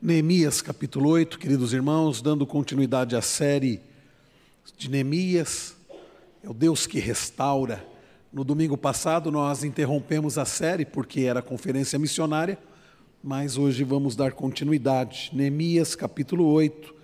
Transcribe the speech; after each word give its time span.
Neemias 0.00 0.60
capítulo 0.60 1.10
8, 1.10 1.38
queridos 1.38 1.72
irmãos, 1.72 2.20
dando 2.20 2.46
continuidade 2.46 3.16
à 3.16 3.22
série 3.22 3.80
de 4.76 4.90
Neemias, 4.90 5.76
é 6.42 6.48
o 6.48 6.54
Deus 6.54 6.86
que 6.86 6.98
restaura. 6.98 7.86
No 8.32 8.44
domingo 8.44 8.76
passado 8.76 9.30
nós 9.30 9.64
interrompemos 9.64 10.36
a 10.36 10.44
série 10.44 10.84
porque 10.84 11.22
era 11.22 11.40
conferência 11.40 11.98
missionária, 11.98 12.58
mas 13.22 13.56
hoje 13.56 13.82
vamos 13.84 14.14
dar 14.14 14.32
continuidade. 14.32 15.30
Neemias 15.32 15.94
capítulo 15.94 16.46
8, 16.46 16.94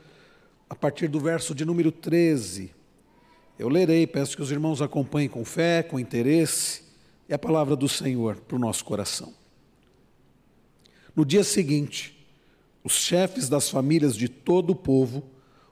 a 0.68 0.74
partir 0.74 1.08
do 1.08 1.18
verso 1.18 1.54
de 1.54 1.64
número 1.64 1.90
13. 1.90 2.70
Eu 3.58 3.68
lerei, 3.68 4.06
peço 4.06 4.36
que 4.36 4.42
os 4.42 4.50
irmãos 4.50 4.82
acompanhem 4.82 5.28
com 5.28 5.44
fé, 5.44 5.82
com 5.82 5.98
interesse, 5.98 6.82
é 7.28 7.34
a 7.34 7.38
palavra 7.38 7.76
do 7.76 7.88
Senhor 7.88 8.36
para 8.36 8.56
o 8.56 8.58
nosso 8.58 8.84
coração. 8.84 9.32
No 11.14 11.24
dia 11.24 11.44
seguinte, 11.44 12.19
os 12.82 12.92
chefes 12.92 13.48
das 13.48 13.68
famílias 13.68 14.16
de 14.16 14.28
todo 14.28 14.70
o 14.70 14.76
povo, 14.76 15.22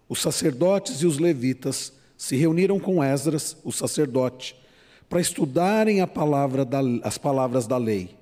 os 0.08 0.20
sacerdotes 0.20 1.02
e 1.02 1.06
os 1.06 1.18
levitas, 1.18 1.92
se 2.16 2.36
reuniram 2.36 2.80
com 2.80 3.02
Esdras, 3.02 3.56
o 3.64 3.72
sacerdote, 3.72 4.56
para 5.08 5.20
estudarem 5.20 6.04
palavra 6.06 6.64
da, 6.64 6.80
as 7.02 7.16
palavras 7.16 7.66
da 7.66 7.76
lei. 7.76 8.16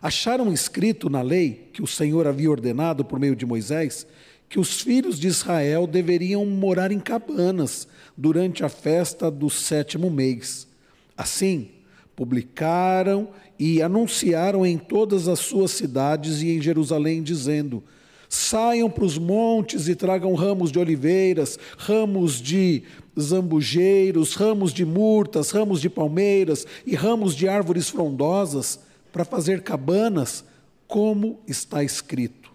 Acharam 0.00 0.52
escrito 0.52 1.08
na 1.08 1.22
lei 1.22 1.70
que 1.72 1.82
o 1.82 1.86
Senhor 1.86 2.26
havia 2.26 2.50
ordenado 2.50 3.04
por 3.04 3.18
meio 3.18 3.36
de 3.36 3.46
Moisés 3.46 4.06
que 4.48 4.60
os 4.60 4.80
filhos 4.80 5.18
de 5.18 5.26
Israel 5.26 5.86
deveriam 5.86 6.44
morar 6.46 6.92
em 6.92 7.00
cabanas 7.00 7.88
durante 8.16 8.64
a 8.64 8.68
festa 8.68 9.30
do 9.30 9.50
sétimo 9.50 10.10
mês. 10.10 10.68
Assim, 11.16 11.70
publicaram 12.14 13.28
e 13.58 13.82
anunciaram 13.82 14.64
em 14.64 14.78
todas 14.78 15.28
as 15.28 15.40
suas 15.40 15.72
cidades 15.72 16.42
e 16.42 16.50
em 16.50 16.62
Jerusalém, 16.62 17.22
dizendo: 17.22 17.82
Saiam 18.28 18.90
para 18.90 19.04
os 19.04 19.18
montes 19.18 19.88
e 19.88 19.94
tragam 19.94 20.34
ramos 20.34 20.72
de 20.72 20.78
oliveiras, 20.78 21.58
ramos 21.78 22.40
de 22.40 22.82
zambujeiros, 23.18 24.34
ramos 24.34 24.72
de 24.72 24.84
murtas, 24.84 25.50
ramos 25.50 25.80
de 25.80 25.88
palmeiras 25.88 26.66
e 26.86 26.94
ramos 26.94 27.34
de 27.34 27.48
árvores 27.48 27.88
frondosas 27.88 28.80
para 29.12 29.24
fazer 29.24 29.62
cabanas, 29.62 30.44
como 30.86 31.40
está 31.46 31.82
escrito. 31.82 32.46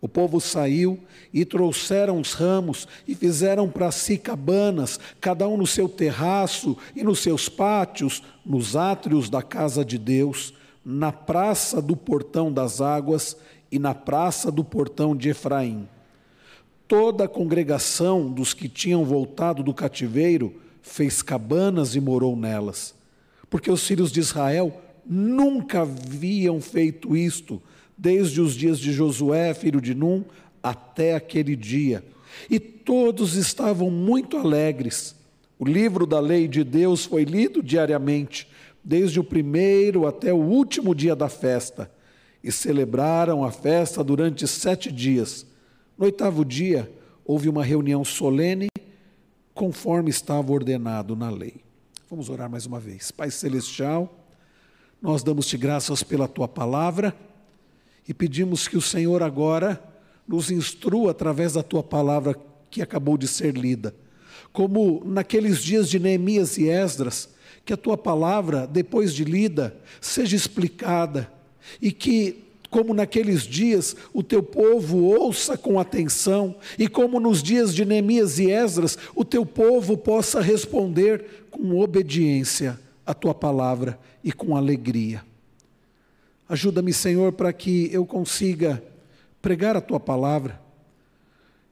O 0.00 0.08
povo 0.08 0.40
saiu 0.40 0.98
e 1.32 1.44
trouxeram 1.44 2.18
os 2.18 2.32
ramos 2.32 2.88
e 3.06 3.14
fizeram 3.14 3.68
para 3.68 3.90
si 3.90 4.16
cabanas, 4.16 4.98
cada 5.20 5.46
um 5.46 5.58
no 5.58 5.66
seu 5.66 5.88
terraço 5.88 6.76
e 6.96 7.02
nos 7.02 7.18
seus 7.18 7.48
pátios, 7.48 8.22
nos 8.44 8.76
átrios 8.76 9.28
da 9.28 9.42
casa 9.42 9.84
de 9.84 9.98
Deus, 9.98 10.54
na 10.82 11.12
praça 11.12 11.82
do 11.82 11.94
portão 11.94 12.50
das 12.50 12.80
águas 12.80 13.36
e 13.70 13.78
na 13.78 13.94
praça 13.94 14.50
do 14.50 14.64
portão 14.64 15.14
de 15.14 15.30
Efraim. 15.30 15.88
Toda 16.88 17.24
a 17.24 17.28
congregação 17.28 18.30
dos 18.30 18.52
que 18.52 18.68
tinham 18.68 19.04
voltado 19.04 19.62
do 19.62 19.72
cativeiro 19.72 20.54
fez 20.82 21.22
cabanas 21.22 21.94
e 21.94 22.00
morou 22.00 22.34
nelas, 22.34 22.94
porque 23.48 23.70
os 23.70 23.86
filhos 23.86 24.10
de 24.10 24.18
Israel 24.18 24.80
nunca 25.06 25.82
haviam 25.82 26.60
feito 26.60 27.16
isto, 27.16 27.62
desde 27.96 28.40
os 28.40 28.54
dias 28.54 28.78
de 28.78 28.92
Josué, 28.92 29.54
filho 29.54 29.80
de 29.80 29.94
Num, 29.94 30.24
até 30.62 31.14
aquele 31.14 31.54
dia. 31.54 32.04
E 32.48 32.58
todos 32.58 33.34
estavam 33.36 33.90
muito 33.90 34.36
alegres. 34.36 35.14
O 35.58 35.64
livro 35.64 36.06
da 36.06 36.18
lei 36.18 36.48
de 36.48 36.64
Deus 36.64 37.04
foi 37.04 37.24
lido 37.24 37.62
diariamente, 37.62 38.48
desde 38.82 39.20
o 39.20 39.24
primeiro 39.24 40.06
até 40.06 40.32
o 40.32 40.38
último 40.38 40.94
dia 40.94 41.14
da 41.14 41.28
festa 41.28 41.90
e 42.42 42.50
celebraram 42.50 43.44
a 43.44 43.50
festa 43.50 44.02
durante 44.02 44.46
sete 44.48 44.90
dias. 44.90 45.46
No 45.96 46.06
oitavo 46.06 46.44
dia, 46.44 46.90
houve 47.24 47.48
uma 47.48 47.62
reunião 47.62 48.04
solene, 48.04 48.68
conforme 49.52 50.10
estava 50.10 50.52
ordenado 50.52 51.14
na 51.14 51.30
lei. 51.30 51.56
Vamos 52.08 52.30
orar 52.30 52.50
mais 52.50 52.66
uma 52.66 52.80
vez. 52.80 53.10
Pai 53.10 53.30
Celestial, 53.30 54.26
nós 55.00 55.22
damos-te 55.22 55.56
graças 55.56 56.02
pela 56.02 56.26
tua 56.26 56.48
palavra 56.48 57.14
e 58.08 58.14
pedimos 58.14 58.66
que 58.66 58.76
o 58.76 58.82
Senhor 58.82 59.22
agora 59.22 59.82
nos 60.26 60.50
instrua 60.50 61.10
através 61.10 61.52
da 61.52 61.62
tua 61.62 61.82
palavra 61.82 62.34
que 62.70 62.80
acabou 62.80 63.18
de 63.18 63.28
ser 63.28 63.56
lida. 63.56 63.94
Como 64.52 65.02
naqueles 65.04 65.62
dias 65.62 65.88
de 65.88 65.98
Neemias 65.98 66.56
e 66.56 66.68
Esdras, 66.68 67.28
que 67.64 67.72
a 67.72 67.76
tua 67.76 67.96
palavra, 67.96 68.66
depois 68.66 69.14
de 69.14 69.24
lida, 69.24 69.76
seja 70.00 70.34
explicada 70.34 71.30
e 71.80 71.92
que, 71.92 72.44
como 72.70 72.94
naqueles 72.94 73.42
dias, 73.42 73.96
o 74.12 74.22
teu 74.22 74.42
povo 74.42 75.04
ouça 75.04 75.56
com 75.56 75.78
atenção, 75.78 76.54
e 76.78 76.88
como 76.88 77.18
nos 77.18 77.42
dias 77.42 77.74
de 77.74 77.84
Neemias 77.84 78.38
e 78.38 78.50
Esdras, 78.50 78.96
o 79.14 79.24
teu 79.24 79.44
povo 79.44 79.96
possa 79.96 80.40
responder 80.40 81.46
com 81.50 81.80
obediência 81.80 82.78
à 83.04 83.12
tua 83.12 83.34
palavra 83.34 83.98
e 84.22 84.32
com 84.32 84.56
alegria. 84.56 85.24
Ajuda-me, 86.48 86.92
Senhor, 86.92 87.32
para 87.32 87.52
que 87.52 87.88
eu 87.92 88.04
consiga 88.04 88.82
pregar 89.40 89.76
a 89.76 89.80
tua 89.80 90.00
palavra 90.00 90.60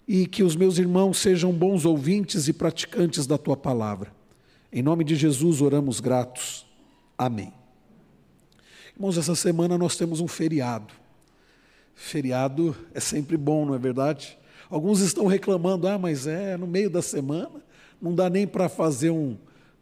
e 0.06 0.26
que 0.26 0.42
os 0.42 0.56
meus 0.56 0.78
irmãos 0.78 1.18
sejam 1.18 1.52
bons 1.52 1.84
ouvintes 1.84 2.48
e 2.48 2.52
praticantes 2.52 3.26
da 3.26 3.36
tua 3.36 3.56
palavra. 3.56 4.10
Em 4.72 4.82
nome 4.82 5.04
de 5.04 5.14
Jesus 5.16 5.60
oramos 5.60 6.00
gratos. 6.00 6.66
Amém. 7.16 7.57
Irmãos, 8.98 9.16
essa 9.16 9.36
semana 9.36 9.78
nós 9.78 9.94
temos 9.94 10.18
um 10.18 10.26
feriado. 10.26 10.92
Feriado 11.94 12.76
é 12.92 12.98
sempre 12.98 13.36
bom, 13.36 13.64
não 13.64 13.72
é 13.76 13.78
verdade? 13.78 14.36
Alguns 14.68 14.98
estão 14.98 15.26
reclamando, 15.26 15.86
ah, 15.86 15.96
mas 15.96 16.26
é 16.26 16.56
no 16.56 16.66
meio 16.66 16.90
da 16.90 17.00
semana, 17.00 17.62
não 18.02 18.12
dá 18.12 18.28
nem 18.28 18.44
para 18.44 18.68
fazer 18.68 19.10
um, 19.10 19.36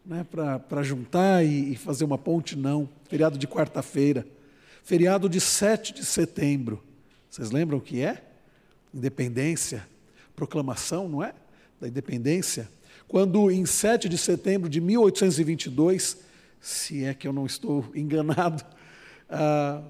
né, 0.05 0.23
para 0.23 0.83
juntar 0.83 1.43
e, 1.43 1.71
e 1.71 1.75
fazer 1.75 2.03
uma 2.03 2.15
ponte, 2.15 2.55
não. 2.55 2.87
Feriado 3.09 3.39
de 3.39 3.47
quarta-feira. 3.47 4.23
Feriado 4.83 5.27
de 5.27 5.41
7 5.41 5.95
de 5.95 6.05
setembro. 6.05 6.83
Vocês 7.27 7.49
lembram 7.49 7.79
o 7.79 7.81
que 7.81 8.03
é? 8.03 8.23
Independência, 8.93 9.83
proclamação, 10.35 11.09
não 11.09 11.23
é? 11.23 11.33
Da 11.81 11.87
independência. 11.87 12.69
Quando 13.07 13.49
em 13.49 13.65
7 13.65 14.07
de 14.07 14.17
setembro 14.19 14.69
de 14.69 14.79
1822, 14.79 16.17
se 16.61 17.03
é 17.03 17.15
que 17.15 17.27
eu 17.27 17.33
não 17.33 17.47
estou 17.47 17.83
enganado, 17.95 18.76
ah, 19.29 19.81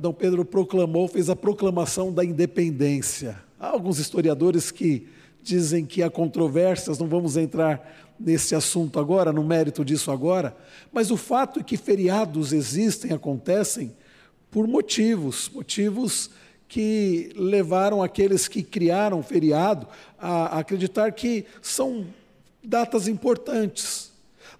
Dom 0.00 0.12
Pedro 0.12 0.44
proclamou, 0.44 1.06
fez 1.06 1.28
a 1.28 1.36
proclamação 1.36 2.12
da 2.12 2.24
independência. 2.24 3.38
Há 3.60 3.68
alguns 3.68 3.98
historiadores 3.98 4.70
que 4.70 5.06
dizem 5.42 5.84
que 5.84 6.02
há 6.02 6.10
controvérsias, 6.10 6.98
não 6.98 7.06
vamos 7.06 7.36
entrar 7.36 8.14
nesse 8.18 8.54
assunto 8.54 8.98
agora, 8.98 9.32
no 9.32 9.44
mérito 9.44 9.84
disso 9.84 10.10
agora, 10.10 10.56
mas 10.92 11.10
o 11.10 11.16
fato 11.16 11.60
é 11.60 11.62
que 11.62 11.76
feriados 11.76 12.52
existem, 12.52 13.12
acontecem 13.12 13.94
por 14.50 14.66
motivos, 14.66 15.50
motivos 15.54 16.30
que 16.66 17.30
levaram 17.36 18.02
aqueles 18.02 18.48
que 18.48 18.62
criaram 18.62 19.22
feriado 19.22 19.86
a 20.18 20.58
acreditar 20.58 21.12
que 21.12 21.44
são 21.60 22.06
datas 22.64 23.06
importantes 23.06 24.15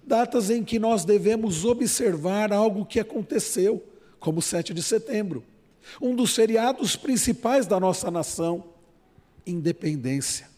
datas 0.07 0.49
em 0.49 0.63
que 0.63 0.79
nós 0.79 1.03
devemos 1.03 1.65
observar 1.65 2.53
algo 2.53 2.85
que 2.85 2.99
aconteceu, 2.99 3.83
como 4.19 4.39
o 4.39 4.41
7 4.41 4.73
de 4.73 4.81
setembro. 4.81 5.43
Um 6.01 6.15
dos 6.15 6.33
feriados 6.33 6.95
principais 6.95 7.67
da 7.67 7.79
nossa 7.79 8.09
nação, 8.09 8.63
independência. 9.45 10.49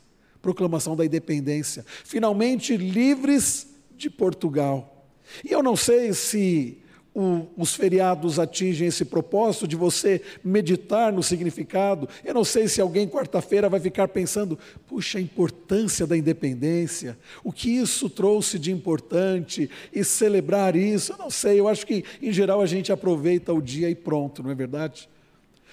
Proclamação 0.42 0.96
da 0.96 1.06
independência. 1.06 1.86
Finalmente 2.06 2.78
livres 2.78 3.68
de 3.98 4.10
Portugal. 4.10 5.08
E 5.44 5.52
eu 5.52 5.62
não 5.62 5.76
sei 5.76 6.14
se 6.14 6.78
o, 7.14 7.48
os 7.58 7.76
feriados 7.76 8.40
atingem 8.40 8.88
esse 8.88 9.04
propósito 9.04 9.68
de 9.68 9.76
você 9.76 10.22
meditar 10.44 11.12
no 11.12 11.24
significado. 11.24 12.08
Eu 12.24 12.34
não 12.34 12.44
sei 12.44 12.68
se 12.68 12.80
alguém 12.80 13.08
quarta-feira 13.08 13.70
vai 13.70 13.80
ficar 13.80 14.08
pensando, 14.08 14.58
puxa, 14.88 15.18
a 15.18 15.22
importância 15.22 16.06
da 16.06 16.16
independência, 16.16 17.18
o 17.44 17.52
que 17.52 17.70
isso 17.70 18.10
trouxe 18.10 18.60
de 18.60 18.72
importante 18.72 19.70
e 19.94 20.04
celebrar 20.04 20.76
isso. 20.76 21.14
Eu 21.14 21.18
não 21.18 21.30
sei, 21.30 21.60
eu 21.60 21.68
acho 21.68 21.86
que 21.86 22.04
em 22.22 22.32
geral 22.32 22.62
a 22.62 22.66
gente 22.66 22.92
aproveita 22.92 23.54
o 23.54 23.62
dia 23.62 23.90
e 23.90 23.96
pronto, 23.96 24.44
não 24.44 24.52
é 24.52 24.56
verdade? 24.56 25.10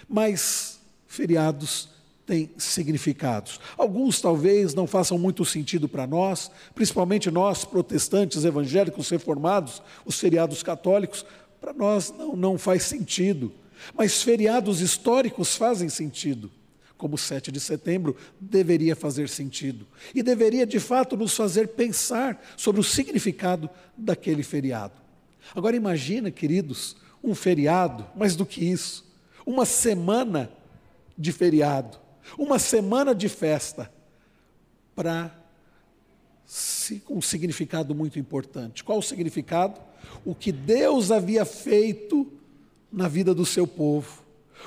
Mas 0.09 0.81
feriados 1.07 1.96
têm 2.27 2.51
significados. 2.59 3.61
Alguns 3.79 4.21
talvez 4.21 4.75
não 4.75 4.87
façam 4.87 5.17
muito 5.17 5.45
sentido 5.45 5.89
para 5.89 6.07
nós, 6.07 6.51
principalmente 6.75 7.31
nós, 7.31 7.65
protestantes, 7.65 8.45
evangélicos, 8.45 9.09
reformados, 9.09 9.81
os 10.05 10.19
feriados 10.19 10.63
católicos, 10.63 11.25
para 11.61 11.73
nós 11.73 12.13
não, 12.17 12.35
não 12.35 12.59
faz 12.59 12.83
sentido. 12.83 13.53
Mas 13.97 14.23
feriados 14.23 14.81
históricos 14.81 15.55
fazem 15.55 15.89
sentido, 15.89 16.51
como 16.99 17.15
o 17.15 17.19
7 17.19 17.53
de 17.53 17.61
setembro 17.61 18.17
deveria 18.41 18.97
fazer 18.97 19.29
sentido. 19.29 19.87
E 20.15 20.23
deveria, 20.23 20.67
de 20.67 20.81
fato, 20.81 21.17
nos 21.17 21.37
fazer 21.37 21.69
pensar 21.69 22.43
sobre 22.57 22.81
o 22.81 22.85
significado 22.85 23.71
daquele 23.97 24.43
feriado. 24.43 24.95
Agora 25.55 25.77
imagina, 25.77 26.31
queridos, 26.31 26.97
um 27.23 27.35
feriado, 27.35 28.07
mais 28.17 28.35
do 28.35 28.45
que 28.45 28.65
isso, 28.65 29.05
uma 29.45 29.65
semana 29.65 30.51
de 31.17 31.33
feriado, 31.33 31.99
uma 32.39 32.59
semana 32.59 33.15
de 33.15 33.29
festa, 33.29 33.91
para 34.95 35.35
um 37.11 37.21
significado 37.21 37.95
muito 37.95 38.19
importante. 38.19 38.85
Qual 38.85 38.99
o 38.99 39.03
significado? 39.03 39.81
O 40.25 40.35
que 40.35 40.53
Deus 40.53 41.11
havia 41.11 41.45
feito 41.45 42.31
na 42.93 43.09
vida 43.09 43.35
do 43.35 43.45
seu 43.45 43.67
povo. 43.67 44.25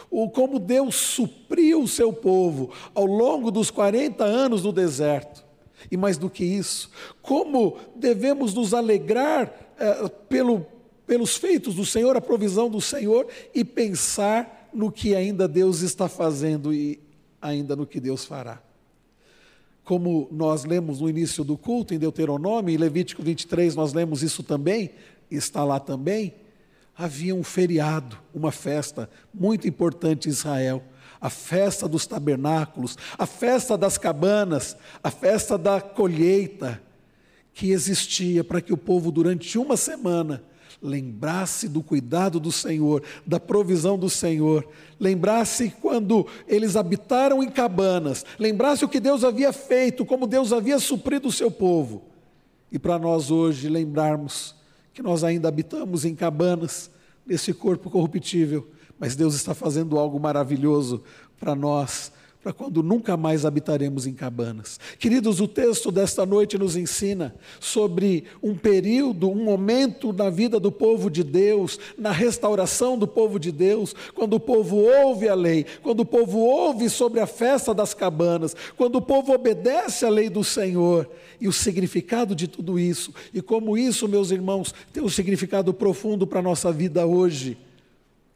O 0.10 0.30
como 0.30 0.60
Deus 0.60 0.96
supriu 0.96 1.82
o 1.82 1.88
seu 1.88 2.14
povo 2.14 2.72
ao 2.94 3.06
longo 3.06 3.50
dos 3.50 3.72
40 3.72 4.24
anos 4.24 4.64
no 4.64 4.72
deserto. 4.72 5.44
E 5.90 5.98
mais 5.98 6.18
do 6.18 6.30
que 6.30 6.44
isso, 6.44 6.92
como 7.22 7.78
devemos 7.96 8.54
nos 8.54 8.74
alegrar 8.74 9.52
eh, 9.80 10.10
pelo, 10.28 10.66
pelos 11.08 11.38
feitos 11.38 11.76
do 11.76 11.86
Senhor, 11.86 12.18
a 12.18 12.22
provisão 12.22 12.70
do 12.70 12.82
Senhor, 12.82 13.28
e 13.56 13.64
pensar 13.64 14.70
no 14.74 14.92
que 14.92 15.16
ainda 15.16 15.48
Deus 15.48 15.80
está 15.82 16.10
fazendo 16.10 16.74
e 16.74 17.00
ainda 17.42 17.76
no 17.76 17.86
que 17.86 18.00
Deus 18.00 18.26
fará 18.26 18.62
como 19.90 20.28
nós 20.32 20.66
lemos 20.66 21.02
no 21.02 21.10
início 21.10 21.44
do 21.44 21.58
culto, 21.58 21.96
em 21.96 21.98
Deuteronômio, 21.98 22.72
em 22.72 22.78
Levítico 22.78 23.24
23, 23.24 23.74
nós 23.74 23.92
lemos 23.92 24.22
isso 24.22 24.44
também, 24.44 24.92
está 25.32 25.64
lá 25.64 25.80
também. 25.80 26.36
Havia 26.96 27.34
um 27.34 27.44
feriado, 27.44 28.16
uma 28.32 28.52
festa 28.52 29.10
muito 29.34 29.68
importante 29.68 30.28
em 30.28 30.32
Israel, 30.32 30.84
a 31.20 31.32
festa 31.32 31.88
dos 31.88 32.06
tabernáculos, 32.06 33.00
a 33.18 33.26
festa 33.26 33.76
das 33.76 33.98
cabanas, 33.98 34.78
a 35.04 35.10
festa 35.10 35.58
da 35.58 35.82
colheita, 35.82 36.80
que 37.52 37.72
existia 37.72 38.44
para 38.44 38.62
que 38.62 38.72
o 38.72 38.78
povo, 38.78 39.12
durante 39.12 39.58
uma 39.58 39.76
semana, 39.76 40.44
lembrasse 40.82 41.68
do 41.68 41.84
cuidado 41.84 42.40
do 42.40 42.52
Senhor, 42.52 43.04
da 43.26 43.40
provisão 43.40 43.98
do 43.98 44.10
Senhor, 44.10 44.68
lembrasse 45.00 45.74
quando 45.82 46.26
eles 46.48 46.76
habitaram 46.76 47.44
em 47.44 47.50
cabanas, 47.50 48.26
lembrasse 48.38 48.86
o 48.86 48.90
que 48.90 49.00
Deus 49.00 49.24
havia 49.24 49.52
feito, 49.52 50.06
como 50.06 50.26
Deus 50.26 50.54
havia 50.54 50.80
suprido 50.80 51.28
o 51.28 51.32
seu 51.32 51.52
povo. 51.52 52.04
E 52.72 52.80
para 52.80 52.98
nós 52.98 53.30
hoje 53.30 53.68
lembrarmos 53.68 54.56
que 54.94 55.02
nós 55.02 55.24
ainda 55.24 55.48
habitamos 55.48 56.06
em 56.06 56.16
cabanas, 56.16 56.90
nesse 57.26 57.54
corpo 57.54 57.90
corruptível, 57.90 58.68
mas 58.98 59.16
Deus 59.16 59.36
está 59.36 59.54
fazendo 59.54 59.98
algo 59.98 60.20
maravilhoso 60.20 61.04
para 61.40 61.56
nós 61.56 62.12
para 62.42 62.54
quando 62.54 62.82
nunca 62.82 63.18
mais 63.18 63.46
habitaremos 63.46 64.08
em 64.08 64.14
cabanas. 64.14 64.80
Queridos, 64.98 65.42
o 65.42 65.48
texto 65.48 65.92
desta 65.92 66.26
noite 66.26 66.58
nos 66.58 66.78
ensina 66.78 67.36
sobre 67.60 68.24
um 68.42 68.56
período, 68.56 69.30
um 69.30 69.44
momento 69.44 70.14
na 70.14 70.30
vida 70.30 70.58
do 70.58 70.72
povo 70.72 71.10
de 71.10 71.22
Deus, 71.22 71.78
na 71.98 72.12
restauração 72.12 72.98
do 72.98 73.06
povo 73.06 73.38
de 73.38 73.52
Deus, 73.52 73.94
quando 74.16 74.36
o 74.36 74.40
povo 74.40 74.78
ouve 74.78 75.28
a 75.28 75.36
lei, 75.36 75.66
quando 75.84 76.00
o 76.00 76.06
povo 76.06 76.40
ouve 76.40 76.90
sobre 76.90 77.20
a 77.20 77.28
festa 77.28 77.74
das 77.74 77.94
cabanas, 77.94 78.56
quando 78.78 78.96
o 78.96 79.02
povo 79.02 79.34
obedece 79.34 80.06
à 80.06 80.10
lei 80.10 80.30
do 80.30 80.44
Senhor 80.44 81.10
e 81.42 81.48
o 81.48 81.54
significado 81.54 82.34
de 82.34 82.48
tudo 82.48 82.80
isso, 82.80 83.14
e 83.34 83.42
como 83.42 83.78
isso, 83.78 84.08
meus 84.08 84.32
irmãos, 84.32 84.74
tem 84.94 85.04
um 85.04 85.10
significado 85.10 85.74
profundo 85.74 86.26
para 86.26 86.40
a 86.40 86.44
nossa 86.44 86.72
vida 86.72 87.06
hoje. 87.06 87.58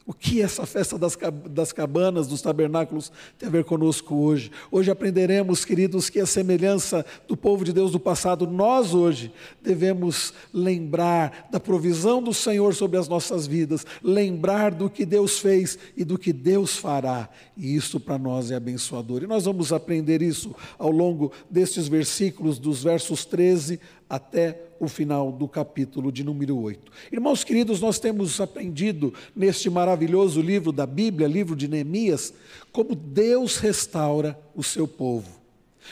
O 0.05 0.13
que 0.13 0.41
essa 0.41 0.65
festa 0.65 0.97
das 0.97 1.71
cabanas, 1.71 2.27
dos 2.27 2.41
tabernáculos, 2.41 3.09
tem 3.39 3.47
a 3.47 3.51
ver 3.51 3.63
conosco 3.63 4.13
hoje? 4.13 4.51
Hoje 4.69 4.91
aprenderemos, 4.91 5.63
queridos, 5.63 6.09
que 6.09 6.19
a 6.19 6.25
semelhança 6.25 7.05
do 7.25 7.37
povo 7.37 7.63
de 7.63 7.71
Deus 7.71 7.89
do 7.91 7.99
passado, 7.99 8.45
nós 8.45 8.93
hoje 8.93 9.31
devemos 9.61 10.33
lembrar 10.53 11.47
da 11.49 11.57
provisão 11.57 12.21
do 12.21 12.33
Senhor 12.33 12.75
sobre 12.75 12.97
as 12.97 13.07
nossas 13.07 13.47
vidas, 13.47 13.85
lembrar 14.03 14.73
do 14.73 14.89
que 14.89 15.05
Deus 15.05 15.39
fez 15.39 15.79
e 15.95 16.03
do 16.03 16.17
que 16.17 16.33
Deus 16.33 16.75
fará, 16.75 17.29
e 17.55 17.73
isso 17.73 17.97
para 17.97 18.17
nós 18.17 18.51
é 18.51 18.55
abençoador. 18.55 19.23
E 19.23 19.27
nós 19.27 19.45
vamos 19.45 19.71
aprender 19.71 20.21
isso 20.21 20.53
ao 20.77 20.91
longo 20.91 21.31
destes 21.49 21.87
versículos, 21.87 22.59
dos 22.59 22.83
versos 22.83 23.23
13 23.23 23.79
até 24.13 24.67
o 24.79 24.87
final 24.87 25.31
do 25.31 25.47
capítulo 25.47 26.11
de 26.11 26.23
número 26.23 26.55
8. 26.55 26.91
Irmãos 27.11 27.43
queridos, 27.43 27.81
nós 27.81 27.97
temos 27.97 28.39
aprendido 28.39 29.11
neste 29.35 29.71
maravilhoso 29.71 30.39
livro 30.39 30.71
da 30.71 30.85
Bíblia, 30.85 31.27
livro 31.27 31.55
de 31.55 31.67
Neemias, 31.67 32.31
como 32.71 32.93
Deus 32.93 33.57
restaura 33.57 34.39
o 34.53 34.61
seu 34.61 34.87
povo. 34.87 35.41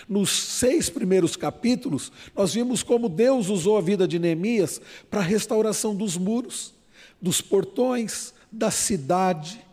Nos 0.08 0.30
seis 0.30 0.88
primeiros 0.88 1.36
capítulos, 1.36 2.12
nós 2.36 2.54
vimos 2.54 2.84
como 2.84 3.10
Deus 3.10 3.50
usou 3.50 3.76
a 3.76 3.82
vida 3.82 4.08
de 4.08 4.20
Neemias 4.20 4.80
para 5.10 5.22
a 5.22 5.24
restauração 5.24 5.96
dos 5.96 6.16
muros, 6.16 6.76
dos 7.20 7.42
portões, 7.42 8.36
da 8.52 8.70
cidade, 8.70 9.66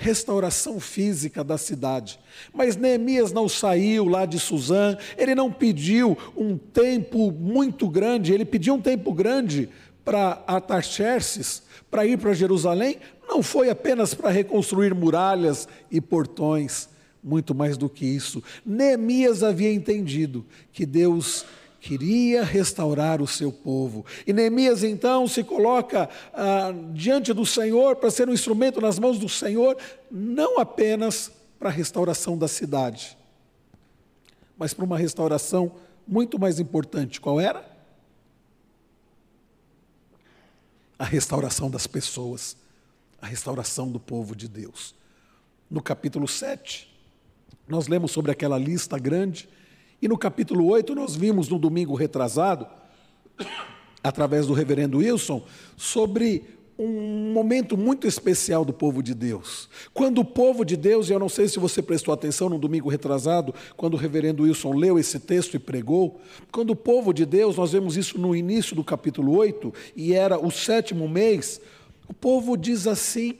restauração 0.00 0.80
física 0.80 1.44
da 1.44 1.58
cidade. 1.58 2.18
Mas 2.54 2.74
Neemias 2.74 3.32
não 3.32 3.46
saiu 3.46 4.06
lá 4.06 4.24
de 4.24 4.40
Suzã, 4.40 4.96
ele 5.18 5.34
não 5.34 5.52
pediu 5.52 6.16
um 6.34 6.56
tempo 6.56 7.30
muito 7.30 7.86
grande, 7.86 8.32
ele 8.32 8.46
pediu 8.46 8.74
um 8.74 8.80
tempo 8.80 9.12
grande 9.12 9.68
para 10.02 10.42
Artaxerxes, 10.46 11.62
para 11.90 12.06
ir 12.06 12.18
para 12.18 12.32
Jerusalém, 12.32 12.96
não 13.28 13.42
foi 13.42 13.68
apenas 13.68 14.14
para 14.14 14.30
reconstruir 14.30 14.94
muralhas 14.94 15.68
e 15.90 16.00
portões, 16.00 16.88
muito 17.22 17.54
mais 17.54 17.76
do 17.76 17.88
que 17.88 18.06
isso. 18.06 18.42
Neemias 18.64 19.42
havia 19.42 19.72
entendido 19.72 20.46
que 20.72 20.86
Deus 20.86 21.44
queria 21.80 22.44
restaurar 22.44 23.22
o 23.22 23.26
seu 23.26 23.50
povo. 23.50 24.04
E 24.26 24.32
Neemias 24.32 24.84
então 24.84 25.26
se 25.26 25.42
coloca 25.42 26.08
ah, 26.32 26.72
diante 26.92 27.32
do 27.32 27.46
Senhor 27.46 27.96
para 27.96 28.10
ser 28.10 28.28
um 28.28 28.32
instrumento 28.32 28.80
nas 28.80 28.98
mãos 28.98 29.18
do 29.18 29.28
Senhor, 29.28 29.76
não 30.10 30.58
apenas 30.58 31.32
para 31.58 31.70
a 31.70 31.72
restauração 31.72 32.36
da 32.36 32.46
cidade, 32.46 33.16
mas 34.56 34.74
para 34.74 34.84
uma 34.84 34.98
restauração 34.98 35.72
muito 36.06 36.38
mais 36.38 36.60
importante. 36.60 37.20
Qual 37.20 37.40
era? 37.40 37.68
A 40.98 41.04
restauração 41.04 41.70
das 41.70 41.86
pessoas, 41.86 42.56
a 43.20 43.26
restauração 43.26 43.90
do 43.90 43.98
povo 43.98 44.36
de 44.36 44.48
Deus. 44.48 44.94
No 45.70 45.82
capítulo 45.82 46.28
7, 46.28 46.90
nós 47.66 47.88
lemos 47.88 48.10
sobre 48.10 48.30
aquela 48.30 48.58
lista 48.58 48.98
grande 48.98 49.48
e 50.02 50.08
no 50.08 50.16
capítulo 50.16 50.66
8, 50.66 50.94
nós 50.94 51.14
vimos 51.14 51.48
no 51.48 51.58
domingo 51.58 51.94
retrasado, 51.94 52.66
através 54.02 54.46
do 54.46 54.54
reverendo 54.54 54.98
Wilson, 54.98 55.42
sobre 55.76 56.58
um 56.78 57.32
momento 57.34 57.76
muito 57.76 58.06
especial 58.06 58.64
do 58.64 58.72
povo 58.72 59.02
de 59.02 59.14
Deus. 59.14 59.68
Quando 59.92 60.22
o 60.22 60.24
povo 60.24 60.64
de 60.64 60.78
Deus, 60.78 61.10
e 61.10 61.12
eu 61.12 61.18
não 61.18 61.28
sei 61.28 61.46
se 61.46 61.58
você 61.58 61.82
prestou 61.82 62.14
atenção 62.14 62.48
no 62.48 62.58
domingo 62.58 62.88
retrasado, 62.88 63.54
quando 63.76 63.94
o 63.94 63.96
reverendo 63.98 64.44
Wilson 64.44 64.72
leu 64.72 64.98
esse 64.98 65.20
texto 65.20 65.54
e 65.54 65.58
pregou, 65.58 66.18
quando 66.50 66.70
o 66.70 66.76
povo 66.76 67.12
de 67.12 67.26
Deus, 67.26 67.56
nós 67.56 67.72
vemos 67.72 67.98
isso 67.98 68.18
no 68.18 68.34
início 68.34 68.74
do 68.74 68.82
capítulo 68.82 69.36
8, 69.36 69.74
e 69.94 70.14
era 70.14 70.38
o 70.38 70.50
sétimo 70.50 71.06
mês, 71.06 71.60
o 72.08 72.14
povo 72.14 72.56
diz 72.56 72.86
assim: 72.86 73.34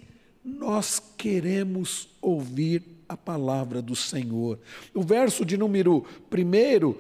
Nós 0.45 1.03
queremos 1.17 2.11
ouvir 2.21 2.83
a 3.11 3.17
palavra 3.17 3.83
do 3.83 3.97
Senhor. 3.97 4.57
O 4.95 5.03
verso 5.03 5.45
de 5.45 5.57
número 5.57 6.07
1, 6.33 6.95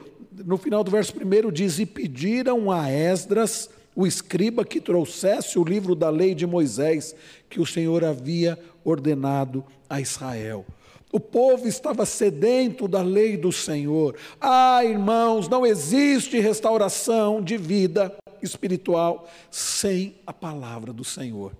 no 0.45 0.59
final 0.59 0.83
do 0.83 0.91
verso 0.91 1.15
1 1.17 1.53
diz: 1.53 1.79
E 1.79 1.87
pediram 1.87 2.69
a 2.69 2.91
Esdras, 2.91 3.71
o 3.95 4.05
escriba, 4.05 4.65
que 4.65 4.81
trouxesse 4.81 5.57
o 5.57 5.63
livro 5.63 5.95
da 5.95 6.11
lei 6.11 6.35
de 6.35 6.49
Moisés, 6.49 7.15
que 7.49 7.61
o 7.61 7.67
Senhor 7.67 8.05
havia 8.05 8.59
ordenado 8.85 9.65
a 9.89 10.01
Israel. 10.01 10.67
O 11.13 11.21
povo 11.21 11.69
estava 11.69 12.05
sedento 12.05 12.89
da 12.89 13.03
lei 13.03 13.37
do 13.37 13.53
Senhor. 13.53 14.17
Ah, 14.41 14.85
irmãos, 14.85 15.49
não 15.49 15.65
existe 15.65 16.41
restauração 16.41 17.41
de 17.41 17.57
vida 17.57 18.13
espiritual 18.43 19.29
sem 19.49 20.17
a 20.27 20.33
palavra 20.33 20.93
do 20.93 21.05
Senhor. 21.05 21.53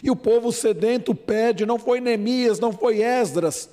E 0.00 0.10
o 0.10 0.16
povo 0.16 0.52
sedento 0.52 1.12
pede, 1.14 1.66
não 1.66 1.78
foi 1.78 2.00
Neemias, 2.00 2.60
não 2.60 2.72
foi 2.72 3.00
Esdras, 3.00 3.70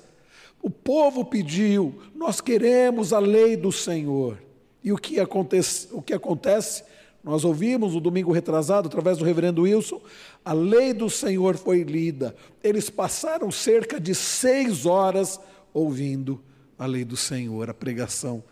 o 0.64 0.70
povo 0.70 1.26
pediu, 1.26 1.94
nós 2.14 2.40
queremos 2.40 3.12
a 3.12 3.18
lei 3.18 3.54
do 3.54 3.70
Senhor. 3.70 4.38
E 4.82 4.90
o 4.90 4.96
que 4.96 5.20
acontece? 5.20 5.88
O 5.92 6.00
que 6.00 6.14
acontece? 6.14 6.82
Nós 7.22 7.44
ouvimos 7.44 7.92
no 7.92 8.00
domingo 8.00 8.32
retrasado, 8.32 8.88
através 8.88 9.18
do 9.18 9.26
reverendo 9.26 9.64
Wilson, 9.64 10.00
a 10.42 10.54
lei 10.54 10.94
do 10.94 11.10
Senhor 11.10 11.58
foi 11.58 11.82
lida. 11.82 12.34
Eles 12.62 12.88
passaram 12.88 13.50
cerca 13.50 14.00
de 14.00 14.14
seis 14.14 14.86
horas 14.86 15.38
ouvindo 15.74 16.42
a 16.78 16.86
lei 16.86 17.04
do 17.04 17.14
Senhor, 17.16 17.68
a 17.68 17.74
pregação, 17.74 18.42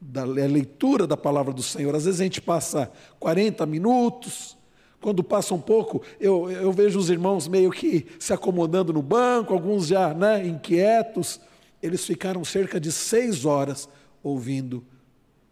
da, 0.00 0.22
a 0.22 0.24
leitura 0.24 1.06
da 1.06 1.16
palavra 1.16 1.52
do 1.52 1.62
Senhor. 1.62 1.94
Às 1.94 2.06
vezes 2.06 2.22
a 2.22 2.24
gente 2.24 2.40
passa 2.40 2.90
40 3.18 3.66
minutos, 3.66 4.56
quando 4.98 5.22
passa 5.22 5.52
um 5.52 5.60
pouco, 5.60 6.00
eu, 6.18 6.50
eu 6.50 6.72
vejo 6.72 6.98
os 6.98 7.10
irmãos 7.10 7.46
meio 7.46 7.70
que 7.70 8.06
se 8.18 8.32
acomodando 8.32 8.94
no 8.94 9.02
banco, 9.02 9.52
alguns 9.52 9.88
já 9.88 10.14
né, 10.14 10.46
inquietos 10.46 11.38
eles 11.82 12.04
ficaram 12.04 12.44
cerca 12.44 12.80
de 12.80 12.92
seis 12.92 13.44
horas 13.44 13.88
ouvindo 14.22 14.84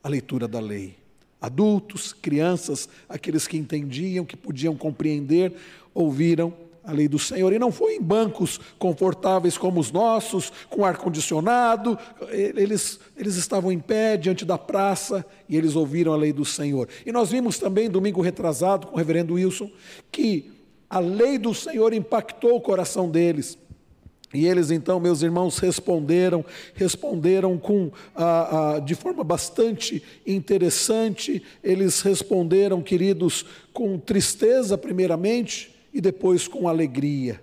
a 0.02 0.08
leitura 0.08 0.47
da 0.47 0.61
lei. 0.61 0.97
Adultos, 1.40 2.12
crianças, 2.12 2.88
aqueles 3.08 3.47
que 3.47 3.56
entendiam, 3.56 4.25
que 4.25 4.37
podiam 4.37 4.76
compreender, 4.76 5.54
ouviram 5.94 6.52
a 6.88 6.92
lei 6.92 7.06
do 7.06 7.18
Senhor. 7.18 7.52
E 7.52 7.58
não 7.58 7.70
foi 7.70 7.97
em 7.97 8.02
bancos 8.02 8.58
confortáveis 8.78 9.58
como 9.58 9.78
os 9.78 9.92
nossos, 9.92 10.50
com 10.70 10.85
ar-condicionado. 10.85 11.99
Eles, 12.30 12.99
eles 13.16 13.37
estavam 13.37 13.70
em 13.70 13.78
pé 13.78 14.16
diante 14.16 14.44
da 14.44 14.56
praça 14.56 15.25
e 15.49 15.56
eles 15.56 15.76
ouviram 15.76 16.12
a 16.12 16.16
lei 16.16 16.32
do 16.32 16.47
Senhor. 16.47 16.88
E 17.04 17.12
nós 17.12 17.30
vimos 17.30 17.58
também, 17.58 17.90
domingo 17.90 18.23
retrasado, 18.23 18.87
com 18.87 18.94
o 18.94 18.99
reverendo 18.99 19.35
Wilson, 19.35 19.70
que 20.11 20.50
a 20.88 20.99
lei 20.99 21.37
do 21.37 21.54
Senhor 21.54 21.92
impactou 21.92 22.56
o 22.56 22.61
coração 22.61 23.11
deles. 23.11 23.58
E 24.32 24.47
eles 24.47 24.70
então, 24.70 25.00
meus 25.00 25.23
irmãos, 25.23 25.58
responderam, 25.58 26.44
responderam 26.75 27.56
com 27.56 27.90
ah, 28.14 28.75
ah, 28.76 28.78
de 28.80 28.94
forma 28.94 29.25
bastante 29.25 30.02
interessante. 30.26 31.42
Eles 31.64 32.02
responderam, 32.02 32.82
queridos, 32.82 33.47
com 33.73 33.99
tristeza 33.99 34.76
primeiramente, 34.76 35.75
e 35.94 36.00
depois 36.00 36.47
com 36.47 36.68
alegria. 36.68 37.40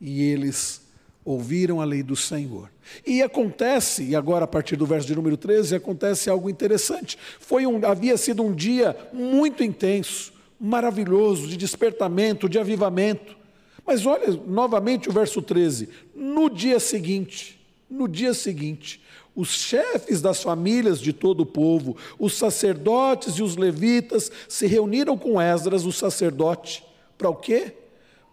E 0.00 0.22
eles 0.22 0.82
ouviram 1.24 1.80
a 1.80 1.84
lei 1.84 2.02
do 2.02 2.16
Senhor. 2.16 2.70
E 3.06 3.22
acontece, 3.22 4.02
e 4.02 4.16
agora 4.16 4.44
a 4.44 4.48
partir 4.48 4.76
do 4.76 4.84
verso 4.84 5.06
de 5.06 5.14
número 5.14 5.36
13, 5.36 5.76
acontece 5.76 6.28
algo 6.28 6.50
interessante. 6.50 7.16
Foi 7.40 7.66
um, 7.66 7.86
havia 7.86 8.16
sido 8.16 8.42
um 8.42 8.52
dia 8.52 8.96
muito 9.12 9.62
intenso, 9.62 10.32
maravilhoso, 10.60 11.46
de 11.46 11.56
despertamento, 11.56 12.48
de 12.48 12.58
avivamento. 12.58 13.41
Mas 13.86 14.06
olha 14.06 14.30
novamente 14.46 15.08
o 15.08 15.12
verso 15.12 15.42
13. 15.42 15.88
No 16.14 16.48
dia 16.48 16.78
seguinte, 16.78 17.60
no 17.90 18.08
dia 18.08 18.32
seguinte, 18.32 19.00
os 19.34 19.48
chefes 19.48 20.20
das 20.20 20.42
famílias 20.42 21.00
de 21.00 21.12
todo 21.12 21.40
o 21.40 21.46
povo, 21.46 21.96
os 22.18 22.34
sacerdotes 22.34 23.34
e 23.34 23.42
os 23.42 23.56
levitas 23.56 24.30
se 24.48 24.66
reuniram 24.66 25.16
com 25.16 25.40
Esdras, 25.40 25.84
o 25.84 25.92
sacerdote, 25.92 26.84
para 27.16 27.30
o 27.30 27.34
quê? 27.34 27.72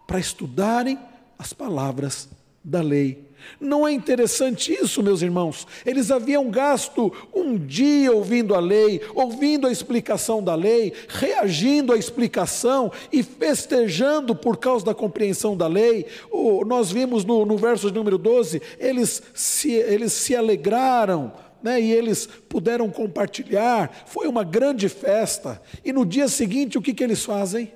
Para 0.06 0.20
estudarem 0.20 0.98
as 1.38 1.52
palavras 1.52 2.28
da 2.62 2.82
lei. 2.82 3.29
Não 3.60 3.86
é 3.86 3.92
interessante 3.92 4.72
isso, 4.72 5.02
meus 5.02 5.22
irmãos? 5.22 5.66
Eles 5.84 6.10
haviam 6.10 6.50
gasto 6.50 7.12
um 7.34 7.56
dia 7.56 8.12
ouvindo 8.12 8.54
a 8.54 8.60
lei, 8.60 9.00
ouvindo 9.14 9.66
a 9.66 9.72
explicação 9.72 10.42
da 10.42 10.54
lei, 10.54 10.92
reagindo 11.08 11.92
à 11.92 11.96
explicação 11.96 12.90
e 13.12 13.22
festejando 13.22 14.34
por 14.34 14.56
causa 14.56 14.84
da 14.84 14.94
compreensão 14.94 15.56
da 15.56 15.66
lei. 15.66 16.06
O, 16.30 16.64
nós 16.64 16.90
vimos 16.90 17.24
no, 17.24 17.44
no 17.44 17.56
verso 17.56 17.88
de 17.88 17.94
número 17.94 18.18
12, 18.18 18.60
eles 18.78 19.22
se, 19.34 19.72
eles 19.72 20.12
se 20.12 20.34
alegraram. 20.34 21.32
Né, 21.62 21.78
e 21.78 21.92
eles 21.92 22.26
puderam 22.48 22.88
compartilhar, 22.88 24.04
foi 24.06 24.26
uma 24.26 24.42
grande 24.42 24.88
festa. 24.88 25.60
E 25.84 25.92
no 25.92 26.06
dia 26.06 26.26
seguinte, 26.26 26.78
o 26.78 26.80
que, 26.80 26.94
que 26.94 27.04
eles 27.04 27.22
fazem? 27.22 27.70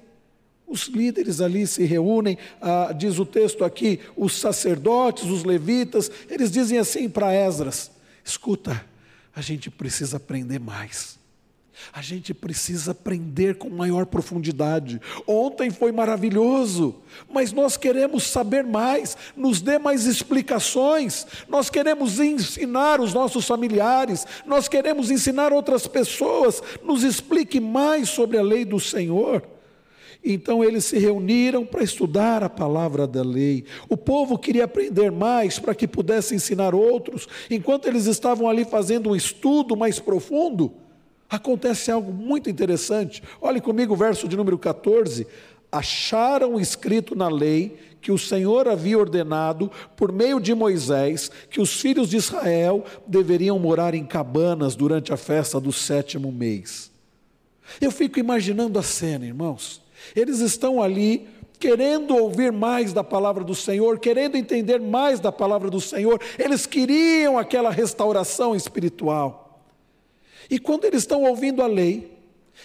Os 0.67 0.87
líderes 0.89 1.41
ali 1.41 1.67
se 1.67 1.85
reúnem, 1.85 2.39
ah, 2.61 2.93
diz 2.97 3.19
o 3.19 3.27
texto 3.27 3.65
aqui, 3.65 4.01
os 4.17 4.39
sacerdotes, 4.39 5.25
os 5.25 5.45
levitas, 5.45 6.11
eles 6.29 6.51
dizem 6.51 6.79
assim 6.79 7.09
para 7.09 7.33
Esdras: 7.33 7.91
escuta, 8.25 8.85
a 9.35 9.41
gente 9.41 9.71
precisa 9.71 10.17
aprender 10.17 10.59
mais. 10.59 11.19
A 11.93 12.01
gente 12.01 12.33
precisa 12.33 12.93
aprender 12.93 13.57
com 13.57 13.69
maior 13.69 14.07
profundidade. 14.07 15.01
Ontem 15.27 15.71
foi 15.71 15.93
maravilhoso, 15.93 16.95
mas 17.29 17.53
nós 17.53 17.77
queremos 17.77 18.25
saber 18.25 18.65
mais, 18.65 19.17
nos 19.37 19.61
dê 19.61 19.79
mais 19.79 20.07
explicações. 20.07 21.27
Nós 21.49 21.69
queremos 21.69 22.21
ensinar 22.21 23.01
os 23.01 23.13
nossos 23.13 23.47
familiares, 23.47 24.27
nós 24.47 24.69
queremos 24.69 25.11
ensinar 25.11 25.53
outras 25.53 25.87
pessoas. 25.87 26.63
Nos 26.83 27.03
explique 27.03 27.61
mais 27.61 28.09
sobre 28.09 28.39
a 28.39 28.43
lei 28.43 28.65
do 28.65 28.79
Senhor. 28.79 29.43
Então 30.25 30.65
eles 30.65 30.87
se 30.87 30.99
reuniram 30.99 31.67
para 31.67 31.83
estudar 31.83 32.43
a 32.43 32.49
palavra 32.49 33.07
da 33.07 33.23
lei. 33.23 33.65
O 33.91 33.97
povo 33.97 34.39
queria 34.39 34.65
aprender 34.65 35.13
mais 35.13 35.59
para 35.59 35.75
que 35.75 35.87
pudesse 35.87 36.35
ensinar 36.35 36.75
outros. 36.75 37.29
Enquanto 37.51 37.87
eles 37.87 38.07
estavam 38.07 38.49
ali 38.49 38.65
fazendo 38.65 39.11
um 39.11 39.17
estudo 39.17 39.77
mais 39.77 40.01
profundo, 40.01 40.73
acontece 41.29 41.91
algo 41.91 42.11
muito 42.11 42.49
interessante. 42.49 43.23
Olhe 43.39 43.61
comigo 43.61 43.93
o 43.93 43.97
verso 43.97 44.27
de 44.27 44.35
número 44.35 44.59
14. 44.59 45.27
Acharam 45.71 46.59
escrito 46.59 47.15
na 47.15 47.29
lei 47.29 47.77
que 48.01 48.13
o 48.13 48.19
Senhor 48.19 48.69
havia 48.69 48.99
ordenado, 48.99 49.71
por 49.97 50.13
meio 50.13 50.39
de 50.39 50.55
Moisés, 50.55 51.31
que 51.51 51.61
os 51.61 51.81
filhos 51.81 52.09
de 52.11 52.17
Israel 52.17 52.85
deveriam 53.07 53.59
morar 53.59 53.95
em 53.95 54.05
cabanas 54.05 54.77
durante 54.77 55.13
a 55.13 55.17
festa 55.17 55.59
do 55.59 55.73
sétimo 55.73 56.31
mês. 56.31 56.93
Eu 57.81 57.91
fico 57.91 58.19
imaginando 58.19 58.79
a 58.79 58.83
cena, 58.83 59.27
irmãos. 59.27 59.84
Eles 60.15 60.41
estão 60.41 60.83
ali 60.83 61.27
querendo 61.59 62.17
ouvir 62.17 62.53
mais 62.53 62.93
da 62.93 63.03
palavra 63.03 63.43
do 63.43 63.55
Senhor, 63.55 63.99
querendo 63.99 64.37
entender 64.37 64.81
mais 64.81 65.21
da 65.21 65.33
palavra 65.33 65.71
do 65.71 65.81
Senhor. 65.81 66.21
Eles 66.39 66.67
queriam 66.67 67.39
aquela 67.39 67.71
restauração 67.71 68.55
espiritual. 68.55 69.63
E 70.51 70.59
quando 70.59 70.85
eles 70.85 71.03
estão 71.03 71.23
ouvindo 71.23 71.63
a 71.63 71.67
lei, 71.67 72.13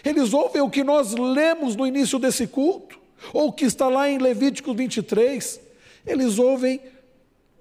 eles 0.03 0.33
ouvem 0.33 0.61
o 0.61 0.69
que 0.69 0.83
nós 0.83 1.13
lemos 1.13 1.75
no 1.75 1.87
início 1.87 2.19
desse 2.19 2.45
culto, 2.45 2.99
ou 3.33 3.47
o 3.47 3.53
que 3.53 3.65
está 3.65 3.87
lá 3.87 4.09
em 4.09 4.17
Levítico 4.17 4.73
23. 4.73 5.59
Eles 6.05 6.37
ouvem 6.39 6.81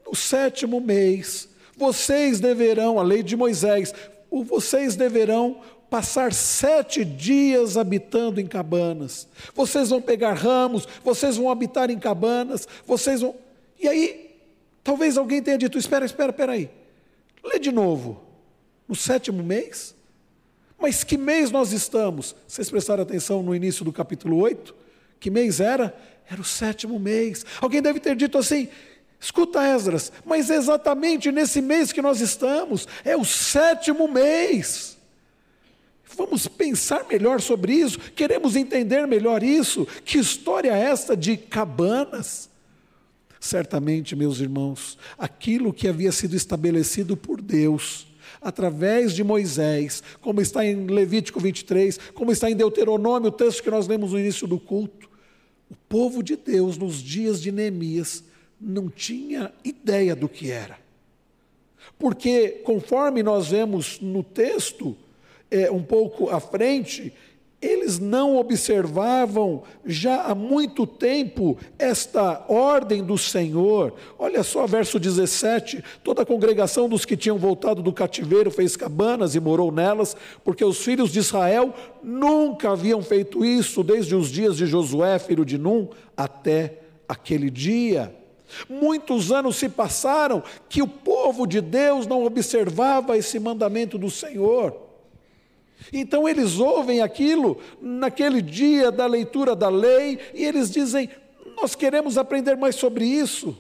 no 0.07 0.15
sétimo 0.15 0.81
mês, 0.81 1.49
vocês 1.77 2.41
deverão, 2.41 2.99
a 2.99 3.03
lei 3.03 3.23
de 3.23 3.37
Moisés, 3.37 3.95
vocês 4.31 4.97
deverão 4.97 5.61
passar 5.91 6.33
sete 6.33 7.05
dias 7.05 7.77
habitando 7.77 8.41
em 8.41 8.47
cabanas. 8.47 9.29
Vocês 9.55 9.91
vão 9.91 10.01
pegar 10.01 10.35
ramos, 10.35 10.87
vocês 11.03 11.37
vão 11.37 11.51
habitar 11.51 11.91
em 11.91 11.99
cabanas, 11.99 12.69
vocês 12.87 13.21
vão. 13.21 13.35
E 13.81 13.89
aí, 13.89 14.37
talvez 14.85 15.17
alguém 15.17 15.43
tenha 15.43 15.59
dito: 15.59 15.79
espera, 15.79 16.05
espera, 16.05 16.31
espera 16.31 16.53
aí. 16.53 16.71
Lê 17.43 17.59
de 17.59 17.73
novo. 17.73 18.23
No 18.87 18.95
sétimo 18.95 19.43
mês? 19.43 19.95
Mas 20.79 21.03
que 21.05 21.19
mês 21.19 21.51
nós 21.51 21.73
estamos? 21.73 22.35
Vocês 22.47 22.71
prestaram 22.71 23.03
atenção 23.03 23.43
no 23.43 23.55
início 23.55 23.85
do 23.85 23.93
capítulo 23.93 24.39
8? 24.39 24.75
Que 25.19 25.31
mês 25.31 25.61
era? 25.61 25.95
Era 26.31 26.41
o 26.41 26.45
sétimo 26.45 26.99
mês. 26.99 27.45
Alguém 27.61 27.83
deve 27.83 27.99
ter 27.99 28.15
dito 28.15 28.39
assim: 28.39 28.69
escuta, 29.19 29.63
Esdras, 29.63 30.13
mas 30.25 30.51
exatamente 30.51 31.33
nesse 31.33 31.61
mês 31.61 31.93
que 31.93 32.03
nós 32.03 32.21
estamos, 32.21 32.87
é 33.05 33.17
o 33.17 33.25
sétimo 33.25 34.07
mês. 34.07 34.98
Vamos 36.17 36.49
pensar 36.49 37.07
melhor 37.09 37.41
sobre 37.41 37.73
isso, 37.73 37.99
queremos 37.99 38.57
entender 38.57 39.07
melhor 39.07 39.43
isso. 39.43 39.87
Que 40.05 40.19
história 40.19 40.71
é 40.73 40.91
esta 40.91 41.17
de 41.17 41.37
cabanas? 41.37 42.49
Certamente, 43.41 44.17
meus 44.17 44.41
irmãos, 44.41 44.99
aquilo 45.17 45.73
que 45.73 45.87
havia 45.87 46.11
sido 46.11 46.35
estabelecido 46.35 47.17
por 47.17 47.41
Deus, 47.41 48.07
através 48.41 49.15
de 49.15 49.23
Moisés, 49.23 50.03
como 50.21 50.41
está 50.41 50.65
em 50.65 50.87
Levítico 50.87 51.39
23, 51.39 51.99
como 52.15 52.33
está 52.33 52.51
em 52.51 52.57
Deuteronômio, 52.57 53.29
o 53.29 53.33
texto 53.33 53.63
que 53.63 53.71
nós 53.71 53.87
lemos 53.87 54.13
no 54.13 54.19
início 54.19 54.47
do 54.47 54.59
culto, 54.59 55.09
o 55.71 55.77
povo 55.89 56.23
de 56.23 56.35
Deus, 56.35 56.77
nos 56.77 56.97
dias 56.97 57.41
de 57.41 57.53
Neemias, 57.53 58.25
não 58.61 58.89
tinha 58.89 59.53
ideia 59.63 60.17
do 60.17 60.29
que 60.29 60.51
era. 60.51 60.79
Porque, 61.99 62.61
conforme 62.65 63.23
nós 63.23 63.49
vemos 63.49 64.01
no 64.01 64.23
texto, 64.23 64.97
é, 65.51 65.71
um 65.71 65.83
pouco 65.83 66.31
à 66.31 66.41
frente, 66.41 67.13
eles 67.61 67.99
não 67.99 68.37
observavam 68.37 69.65
já 69.85 70.23
há 70.23 70.35
muito 70.35 70.87
tempo 70.87 71.59
esta 71.77 72.45
ordem 72.49 73.03
do 73.03 73.19
Senhor. 73.19 73.95
Olha 74.17 74.45
só, 74.45 74.65
verso 74.65 74.99
17: 74.99 75.83
toda 76.05 76.23
a 76.23 76.27
congregação 76.27 76.89
dos 76.89 77.05
que 77.05 77.17
tinham 77.17 77.37
voltado 77.37 77.83
do 77.83 77.93
cativeiro 77.93 78.49
fez 78.51 78.77
cabanas 78.77 79.35
e 79.35 79.41
morou 79.41 79.73
nelas, 79.73 80.17
porque 80.45 80.65
os 80.65 80.79
filhos 80.79 81.11
de 81.11 81.19
Israel 81.19 81.75
nunca 82.03 82.71
haviam 82.71 83.03
feito 83.03 83.45
isso 83.45 83.83
desde 83.83 84.15
os 84.15 84.31
dias 84.31 84.57
de 84.57 84.65
Josué, 84.67 85.19
filho 85.19 85.45
de 85.45 85.59
Num, 85.59 85.89
até 86.17 86.79
aquele 87.09 87.51
dia. 87.51 88.15
Muitos 88.69 89.33
anos 89.33 89.57
se 89.57 89.69
passaram 89.69 90.45
que 90.69 90.81
o 90.81 90.87
povo 90.87 91.45
de 91.45 91.61
Deus 91.61 92.07
não 92.07 92.25
observava 92.25 93.19
esse 93.19 93.41
mandamento 93.41 93.99
do 93.99 94.09
Senhor. 94.09 94.88
Então 95.93 96.29
eles 96.29 96.59
ouvem 96.59 97.01
aquilo 97.01 97.59
naquele 97.81 98.43
dia 98.43 98.91
da 98.91 99.07
leitura 99.07 99.55
da 99.55 99.69
lei 99.69 100.19
e 100.35 100.45
eles 100.45 100.71
dizem: 100.71 101.09
Nós 101.57 101.75
queremos 101.75 102.19
aprender 102.19 102.57
mais 102.57 102.75
sobre 102.75 103.05
isso. 103.05 103.57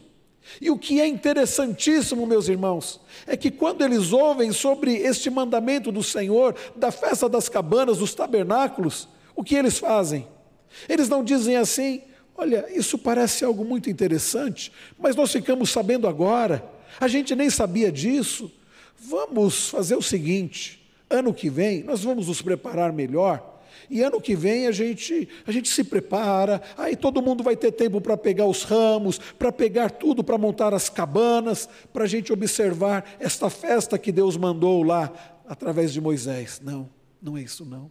E 0.60 0.70
o 0.70 0.78
que 0.78 1.00
é 1.00 1.06
interessantíssimo, 1.06 2.26
meus 2.26 2.48
irmãos, 2.48 3.00
é 3.26 3.36
que 3.36 3.50
quando 3.50 3.82
eles 3.82 4.12
ouvem 4.12 4.50
sobre 4.50 4.94
este 4.96 5.28
mandamento 5.28 5.92
do 5.92 6.02
Senhor, 6.02 6.54
da 6.74 6.90
festa 6.90 7.28
das 7.28 7.48
cabanas, 7.48 7.98
dos 7.98 8.14
tabernáculos, 8.14 9.08
o 9.36 9.44
que 9.44 9.54
eles 9.54 9.78
fazem? 9.78 10.26
Eles 10.88 11.08
não 11.08 11.22
dizem 11.22 11.56
assim: 11.56 12.02
Olha, 12.36 12.66
isso 12.74 12.96
parece 12.98 13.44
algo 13.44 13.64
muito 13.64 13.90
interessante, 13.90 14.72
mas 14.98 15.14
nós 15.16 15.32
ficamos 15.32 15.70
sabendo 15.70 16.06
agora, 16.06 16.64
a 17.00 17.08
gente 17.08 17.34
nem 17.34 17.50
sabia 17.50 17.90
disso. 17.92 18.50
Vamos 18.96 19.68
fazer 19.68 19.96
o 19.96 20.02
seguinte: 20.02 20.77
ano 21.10 21.32
que 21.32 21.48
vem 21.48 21.82
nós 21.82 22.04
vamos 22.04 22.28
nos 22.28 22.42
preparar 22.42 22.92
melhor 22.92 23.58
E 23.90 24.02
ano 24.02 24.20
que 24.20 24.34
vem 24.34 24.66
a 24.66 24.72
gente, 24.72 25.28
a 25.46 25.52
gente 25.52 25.68
se 25.68 25.84
prepara, 25.84 26.60
aí 26.76 26.96
todo 26.96 27.22
mundo 27.22 27.42
vai 27.42 27.56
ter 27.56 27.72
tempo 27.72 28.00
para 28.00 28.16
pegar 28.16 28.46
os 28.46 28.62
ramos, 28.62 29.18
para 29.18 29.50
pegar 29.50 29.90
tudo, 29.90 30.22
para 30.22 30.36
montar 30.36 30.74
as 30.74 30.90
cabanas, 30.90 31.68
para 31.92 32.04
a 32.04 32.06
gente 32.06 32.32
observar 32.32 33.16
esta 33.18 33.48
festa 33.48 33.98
que 33.98 34.12
Deus 34.12 34.36
mandou 34.36 34.82
lá 34.82 35.12
através 35.46 35.92
de 35.92 36.00
Moisés. 36.00 36.60
Não, 36.62 36.88
não 37.22 37.36
é 37.36 37.42
isso 37.42 37.64
não. 37.64 37.90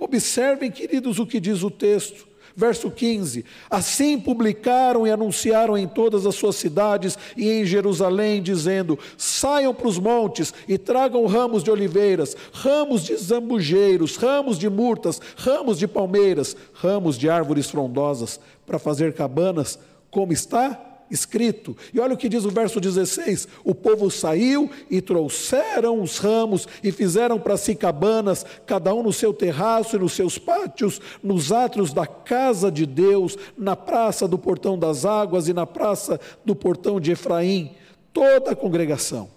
Observem, 0.00 0.70
queridos, 0.70 1.18
o 1.18 1.26
que 1.26 1.38
diz 1.38 1.62
o 1.62 1.70
texto. 1.70 2.26
Verso 2.56 2.90
15: 2.90 3.44
Assim 3.68 4.18
publicaram 4.18 5.06
e 5.06 5.10
anunciaram 5.10 5.76
em 5.76 5.86
todas 5.86 6.24
as 6.24 6.34
suas 6.34 6.56
cidades 6.56 7.18
e 7.36 7.50
em 7.50 7.66
Jerusalém, 7.66 8.42
dizendo: 8.42 8.98
Saiam 9.18 9.74
para 9.74 9.88
os 9.88 9.98
montes 9.98 10.54
e 10.66 10.78
tragam 10.78 11.26
ramos 11.26 11.62
de 11.62 11.70
oliveiras, 11.70 12.34
ramos 12.52 13.04
de 13.04 13.14
zambujeiros, 13.14 14.16
ramos 14.16 14.58
de 14.58 14.70
murtas, 14.70 15.20
ramos 15.36 15.78
de 15.78 15.86
palmeiras, 15.86 16.56
ramos 16.72 17.18
de 17.18 17.28
árvores 17.28 17.68
frondosas, 17.68 18.40
para 18.64 18.78
fazer 18.78 19.12
cabanas, 19.12 19.78
como 20.10 20.32
está 20.32 20.85
escrito. 21.10 21.76
E 21.92 22.00
olha 22.00 22.14
o 22.14 22.16
que 22.16 22.28
diz 22.28 22.44
o 22.44 22.50
verso 22.50 22.80
16: 22.80 23.48
O 23.64 23.74
povo 23.74 24.10
saiu 24.10 24.70
e 24.90 25.00
trouxeram 25.00 26.00
os 26.02 26.18
ramos 26.18 26.66
e 26.82 26.90
fizeram 26.92 27.38
para 27.38 27.56
si 27.56 27.74
cabanas, 27.74 28.44
cada 28.66 28.92
um 28.94 29.02
no 29.02 29.12
seu 29.12 29.32
terraço 29.32 29.96
e 29.96 29.98
nos 29.98 30.12
seus 30.12 30.38
pátios, 30.38 31.00
nos 31.22 31.52
átrios 31.52 31.92
da 31.92 32.06
casa 32.06 32.70
de 32.70 32.84
Deus, 32.84 33.36
na 33.56 33.76
praça 33.76 34.26
do 34.26 34.38
portão 34.38 34.78
das 34.78 35.04
águas 35.04 35.48
e 35.48 35.52
na 35.52 35.66
praça 35.66 36.20
do 36.44 36.54
portão 36.54 37.00
de 37.00 37.12
Efraim. 37.12 37.74
Toda 38.12 38.52
a 38.52 38.56
congregação. 38.56 39.28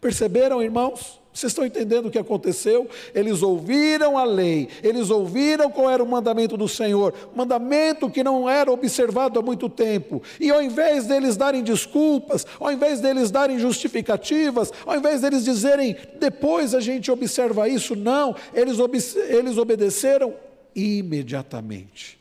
Perceberam, 0.00 0.62
irmãos? 0.62 1.21
Vocês 1.32 1.50
estão 1.50 1.64
entendendo 1.64 2.06
o 2.06 2.10
que 2.10 2.18
aconteceu? 2.18 2.88
Eles 3.14 3.42
ouviram 3.42 4.18
a 4.18 4.24
lei, 4.24 4.68
eles 4.82 5.08
ouviram 5.08 5.70
qual 5.70 5.88
era 5.90 6.02
o 6.02 6.06
mandamento 6.06 6.58
do 6.58 6.68
Senhor, 6.68 7.14
mandamento 7.34 8.10
que 8.10 8.22
não 8.22 8.48
era 8.48 8.70
observado 8.70 9.38
há 9.38 9.42
muito 9.42 9.66
tempo. 9.68 10.22
E 10.38 10.50
ao 10.50 10.60
invés 10.60 11.06
deles 11.06 11.34
darem 11.36 11.62
desculpas, 11.62 12.46
ao 12.60 12.70
invés 12.70 13.00
deles 13.00 13.30
darem 13.30 13.58
justificativas, 13.58 14.70
ao 14.84 14.96
invés 14.96 15.22
deles 15.22 15.42
dizerem 15.42 15.96
depois 16.20 16.74
a 16.74 16.80
gente 16.80 17.10
observa 17.10 17.66
isso, 17.66 17.96
não, 17.96 18.36
eles, 18.52 18.78
eles 19.16 19.56
obedeceram 19.56 20.34
imediatamente. 20.74 22.18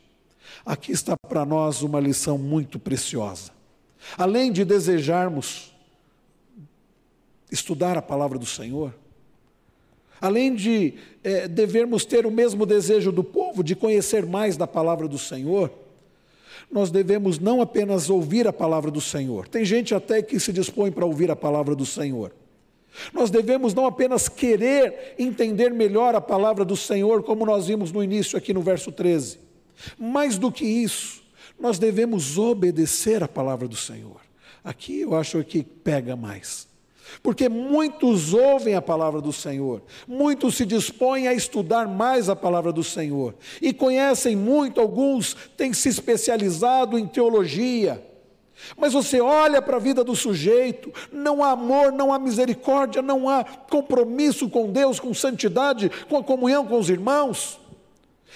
Aqui 0.65 0.93
está 0.93 1.17
para 1.27 1.45
nós 1.45 1.81
uma 1.81 1.99
lição 1.99 2.37
muito 2.37 2.79
preciosa. 2.79 3.51
Além 4.17 4.51
de 4.53 4.63
desejarmos 4.63 5.73
estudar 7.51 7.97
a 7.97 8.01
palavra 8.01 8.39
do 8.39 8.45
Senhor, 8.45 8.93
Além 10.21 10.53
de 10.53 10.93
é, 11.23 11.47
devermos 11.47 12.05
ter 12.05 12.27
o 12.27 12.31
mesmo 12.31 12.63
desejo 12.63 13.11
do 13.11 13.23
povo 13.23 13.63
de 13.63 13.75
conhecer 13.75 14.23
mais 14.23 14.55
da 14.55 14.67
palavra 14.67 15.07
do 15.07 15.17
Senhor, 15.17 15.71
nós 16.71 16.91
devemos 16.91 17.39
não 17.39 17.59
apenas 17.59 18.09
ouvir 18.09 18.47
a 18.47 18.53
palavra 18.53 18.91
do 18.91 19.01
Senhor, 19.01 19.47
tem 19.47 19.65
gente 19.65 19.95
até 19.95 20.21
que 20.21 20.39
se 20.39 20.53
dispõe 20.53 20.91
para 20.91 21.05
ouvir 21.05 21.31
a 21.31 21.35
palavra 21.35 21.75
do 21.75 21.85
Senhor. 21.85 22.31
Nós 23.13 23.31
devemos 23.31 23.73
não 23.73 23.85
apenas 23.85 24.27
querer 24.29 25.15
entender 25.17 25.71
melhor 25.71 26.13
a 26.13 26.21
palavra 26.21 26.63
do 26.63 26.75
Senhor, 26.75 27.23
como 27.23 27.45
nós 27.45 27.67
vimos 27.67 27.91
no 27.91 28.03
início 28.03 28.37
aqui 28.37 28.53
no 28.53 28.61
verso 28.61 28.91
13, 28.91 29.39
mais 29.97 30.37
do 30.37 30.51
que 30.51 30.65
isso, 30.65 31.23
nós 31.59 31.79
devemos 31.79 32.37
obedecer 32.37 33.23
a 33.23 33.27
palavra 33.27 33.67
do 33.67 33.75
Senhor. 33.75 34.19
Aqui 34.63 35.01
eu 35.01 35.15
acho 35.15 35.43
que 35.43 35.63
pega 35.63 36.15
mais. 36.15 36.67
Porque 37.21 37.49
muitos 37.49 38.33
ouvem 38.33 38.75
a 38.75 38.81
palavra 38.81 39.21
do 39.21 39.33
Senhor, 39.33 39.81
muitos 40.07 40.55
se 40.55 40.65
dispõem 40.65 41.27
a 41.27 41.33
estudar 41.33 41.87
mais 41.87 42.29
a 42.29 42.35
palavra 42.35 42.71
do 42.71 42.83
Senhor 42.83 43.35
e 43.61 43.73
conhecem 43.73 44.35
muito, 44.35 44.79
alguns 44.79 45.35
têm 45.57 45.73
se 45.73 45.89
especializado 45.89 46.97
em 46.97 47.07
teologia. 47.07 48.01
Mas 48.77 48.93
você 48.93 49.19
olha 49.19 49.61
para 49.61 49.77
a 49.77 49.79
vida 49.79 50.03
do 50.03 50.15
sujeito, 50.15 50.93
não 51.11 51.43
há 51.43 51.51
amor, 51.51 51.91
não 51.91 52.13
há 52.13 52.19
misericórdia, 52.19 53.01
não 53.01 53.27
há 53.27 53.43
compromisso 53.43 54.49
com 54.49 54.71
Deus, 54.71 54.99
com 54.99 55.13
santidade, 55.13 55.89
com 56.07 56.17
a 56.17 56.23
comunhão 56.23 56.65
com 56.65 56.77
os 56.77 56.89
irmãos. 56.89 57.59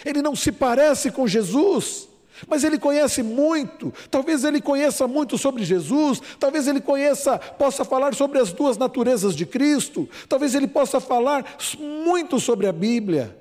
Ele 0.04 0.22
não 0.22 0.36
se 0.36 0.52
parece 0.52 1.12
com 1.12 1.28
Jesus. 1.28 2.10
Mas 2.48 2.64
ele 2.64 2.78
conhece 2.78 3.24
muito, 3.24 3.94
talvez 4.10 4.44
ele 4.44 4.62
conheça 4.62 5.08
muito 5.08 5.38
sobre 5.38 5.64
Jesus, 5.64 6.22
talvez 6.40 6.68
ele 6.68 6.82
conheça, 6.82 7.38
possa 7.38 7.86
falar 7.86 8.14
sobre 8.14 8.40
as 8.40 8.52
duas 8.52 8.78
naturezas 8.78 9.36
de 9.36 9.46
Cristo, 9.46 10.10
talvez 10.28 10.54
ele 10.56 10.68
possa 10.68 11.00
falar 11.00 11.58
muito 11.80 12.40
sobre 12.40 12.68
a 12.68 12.72
Bíblia, 12.72 13.38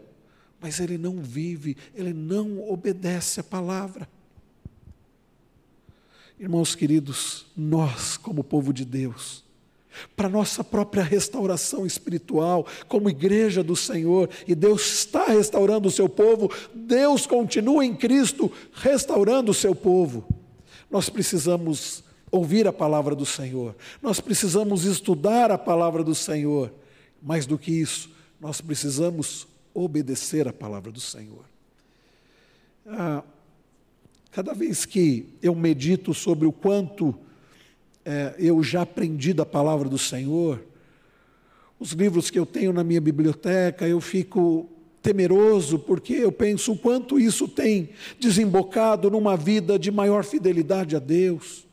mas 0.60 0.80
ele 0.80 0.96
não 0.96 1.20
vive, 1.20 1.76
ele 1.94 2.12
não 2.12 2.70
obedece 2.70 3.40
a 3.40 3.44
palavra. 3.44 4.08
Irmãos 6.38 6.74
queridos, 6.74 7.46
nós, 7.56 8.16
como 8.16 8.42
povo 8.42 8.72
de 8.72 8.84
Deus, 8.84 9.44
para 10.16 10.28
nossa 10.28 10.62
própria 10.62 11.02
restauração 11.02 11.86
espiritual, 11.86 12.66
como 12.88 13.10
igreja 13.10 13.62
do 13.62 13.76
Senhor, 13.76 14.28
e 14.46 14.54
Deus 14.54 14.82
está 14.92 15.26
restaurando 15.26 15.88
o 15.88 15.90
seu 15.90 16.08
povo, 16.08 16.50
Deus 16.74 17.26
continua 17.26 17.84
em 17.84 17.94
Cristo 17.94 18.50
restaurando 18.72 19.50
o 19.50 19.54
seu 19.54 19.74
povo. 19.74 20.24
Nós 20.90 21.08
precisamos 21.08 22.04
ouvir 22.30 22.66
a 22.66 22.72
palavra 22.72 23.14
do 23.14 23.24
Senhor, 23.24 23.76
nós 24.02 24.20
precisamos 24.20 24.84
estudar 24.84 25.50
a 25.50 25.58
palavra 25.58 26.02
do 26.02 26.14
Senhor, 26.14 26.72
mais 27.22 27.46
do 27.46 27.56
que 27.56 27.72
isso, 27.72 28.10
nós 28.40 28.60
precisamos 28.60 29.46
obedecer 29.72 30.46
a 30.46 30.52
palavra 30.52 30.92
do 30.92 31.00
Senhor. 31.00 31.44
Ah, 32.86 33.22
cada 34.30 34.52
vez 34.52 34.84
que 34.84 35.28
eu 35.40 35.54
medito 35.54 36.12
sobre 36.12 36.46
o 36.46 36.52
quanto 36.52 37.14
é, 38.04 38.34
eu 38.38 38.62
já 38.62 38.82
aprendi 38.82 39.32
da 39.32 39.46
palavra 39.46 39.88
do 39.88 39.98
Senhor. 39.98 40.60
Os 41.78 41.92
livros 41.92 42.30
que 42.30 42.38
eu 42.38 42.46
tenho 42.46 42.72
na 42.72 42.84
minha 42.84 43.00
biblioteca, 43.00 43.86
eu 43.86 44.00
fico 44.00 44.68
temeroso, 45.02 45.78
porque 45.78 46.14
eu 46.14 46.32
penso 46.32 46.72
o 46.72 46.78
quanto 46.78 47.20
isso 47.20 47.46
tem 47.46 47.90
desembocado 48.18 49.10
numa 49.10 49.36
vida 49.36 49.78
de 49.78 49.90
maior 49.90 50.24
fidelidade 50.24 50.96
a 50.96 50.98
Deus. 50.98 51.66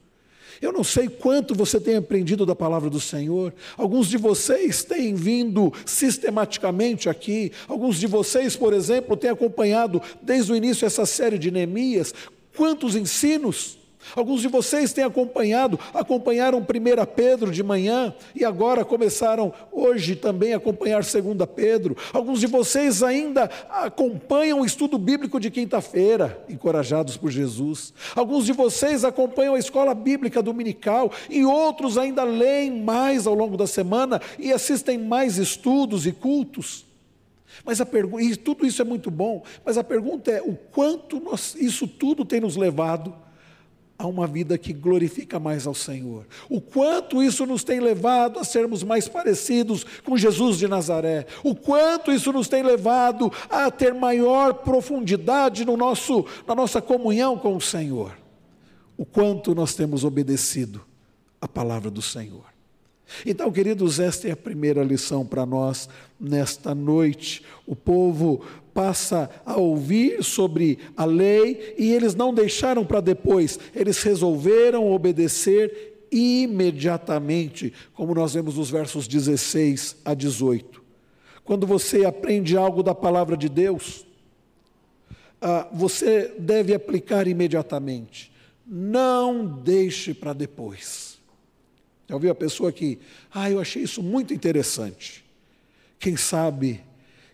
Eu 0.61 0.71
não 0.71 0.83
sei 0.83 1.09
quanto 1.09 1.55
você 1.55 1.79
tem 1.79 1.95
aprendido 1.95 2.45
da 2.45 2.55
palavra 2.55 2.89
do 2.89 2.99
Senhor. 2.99 3.53
Alguns 3.75 4.07
de 4.07 4.17
vocês 4.17 4.83
têm 4.83 5.15
vindo 5.15 5.73
sistematicamente 5.85 7.09
aqui. 7.09 7.51
Alguns 7.67 7.97
de 7.97 8.05
vocês, 8.05 8.55
por 8.55 8.71
exemplo, 8.71 9.17
têm 9.17 9.31
acompanhado 9.31 9.99
desde 10.21 10.51
o 10.51 10.55
início 10.55 10.85
essa 10.85 11.05
série 11.05 11.39
de 11.39 11.49
Neemias. 11.49 12.13
Quantos 12.55 12.95
ensinos! 12.95 13.80
Alguns 14.15 14.41
de 14.41 14.47
vocês 14.47 14.91
têm 14.91 15.03
acompanhado, 15.03 15.79
acompanharam 15.93 16.59
1 16.59 16.63
Pedro 17.15 17.51
de 17.51 17.63
manhã 17.63 18.13
e 18.35 18.43
agora 18.43 18.83
começaram 18.83 19.53
hoje 19.71 20.15
também 20.15 20.53
a 20.53 20.57
acompanhar 20.57 21.01
2 21.01 21.13
Pedro. 21.55 21.95
Alguns 22.11 22.39
de 22.39 22.47
vocês 22.47 23.01
ainda 23.03 23.49
acompanham 23.69 24.61
o 24.61 24.65
estudo 24.65 24.97
bíblico 24.97 25.39
de 25.39 25.49
quinta-feira, 25.49 26.43
encorajados 26.49 27.15
por 27.15 27.31
Jesus. 27.31 27.93
Alguns 28.15 28.45
de 28.45 28.53
vocês 28.53 29.05
acompanham 29.05 29.55
a 29.55 29.59
escola 29.59 29.93
bíblica 29.93 30.41
dominical 30.41 31.11
e 31.29 31.45
outros 31.45 31.97
ainda 31.97 32.23
leem 32.23 32.81
mais 32.81 33.25
ao 33.27 33.33
longo 33.33 33.55
da 33.55 33.67
semana 33.67 34.21
e 34.37 34.51
assistem 34.51 34.97
mais 34.97 35.37
estudos 35.37 36.05
e 36.05 36.11
cultos. 36.11 36.85
Mas 37.63 37.81
a 37.81 37.85
pergunta, 37.85 38.23
e 38.23 38.35
tudo 38.35 38.65
isso 38.65 38.81
é 38.81 38.85
muito 38.85 39.11
bom, 39.11 39.43
mas 39.65 39.77
a 39.77 39.83
pergunta 39.83 40.31
é: 40.31 40.41
o 40.41 40.55
quanto 40.71 41.19
nós, 41.19 41.55
isso 41.55 41.87
tudo 41.87 42.25
tem 42.25 42.39
nos 42.39 42.55
levado 42.55 43.13
a 44.01 44.07
uma 44.07 44.25
vida 44.25 44.57
que 44.57 44.73
glorifica 44.73 45.39
mais 45.39 45.67
ao 45.67 45.73
Senhor. 45.73 46.25
O 46.49 46.59
quanto 46.59 47.21
isso 47.21 47.45
nos 47.45 47.63
tem 47.63 47.79
levado 47.79 48.39
a 48.39 48.43
sermos 48.43 48.83
mais 48.83 49.07
parecidos 49.07 49.85
com 50.03 50.17
Jesus 50.17 50.57
de 50.57 50.67
Nazaré. 50.67 51.25
O 51.43 51.55
quanto 51.55 52.11
isso 52.11 52.33
nos 52.33 52.47
tem 52.47 52.63
levado 52.63 53.31
a 53.49 53.69
ter 53.69 53.93
maior 53.93 54.55
profundidade 54.55 55.63
no 55.63 55.77
nosso, 55.77 56.25
na 56.47 56.55
nossa 56.55 56.81
comunhão 56.81 57.37
com 57.37 57.55
o 57.55 57.61
Senhor. 57.61 58.17
O 58.97 59.05
quanto 59.05 59.55
nós 59.55 59.75
temos 59.75 60.03
obedecido 60.03 60.81
a 61.39 61.47
palavra 61.47 61.89
do 61.89 62.01
Senhor. 62.01 62.50
Então, 63.25 63.51
queridos, 63.51 63.99
esta 63.99 64.27
é 64.27 64.31
a 64.31 64.37
primeira 64.37 64.83
lição 64.83 65.25
para 65.25 65.45
nós 65.45 65.89
nesta 66.19 66.73
noite. 66.73 67.43
O 67.65 67.75
povo 67.75 68.41
passa 68.73 69.29
a 69.45 69.57
ouvir 69.57 70.23
sobre 70.23 70.79
a 70.95 71.05
lei 71.05 71.75
e 71.77 71.91
eles 71.91 72.15
não 72.15 72.33
deixaram 72.33 72.85
para 72.85 73.01
depois, 73.01 73.59
eles 73.75 74.01
resolveram 74.01 74.91
obedecer 74.91 75.91
imediatamente, 76.11 77.73
como 77.93 78.13
nós 78.13 78.33
vemos 78.33 78.57
nos 78.57 78.69
versos 78.69 79.07
16 79.07 79.97
a 80.03 80.13
18. 80.13 80.81
Quando 81.43 81.65
você 81.65 82.05
aprende 82.05 82.57
algo 82.57 82.83
da 82.83 82.93
palavra 82.93 83.37
de 83.37 83.47
Deus, 83.47 84.05
ah, 85.41 85.67
você 85.71 86.33
deve 86.37 86.73
aplicar 86.73 87.27
imediatamente. 87.27 88.31
Não 88.65 89.45
deixe 89.45 90.13
para 90.13 90.33
depois. 90.33 91.10
Já 92.11 92.15
ouviu 92.15 92.29
a 92.29 92.35
pessoa 92.35 92.73
que, 92.73 92.99
ah, 93.33 93.49
eu 93.49 93.57
achei 93.57 93.83
isso 93.83 94.03
muito 94.03 94.33
interessante. 94.33 95.23
Quem 95.97 96.17
sabe, 96.17 96.81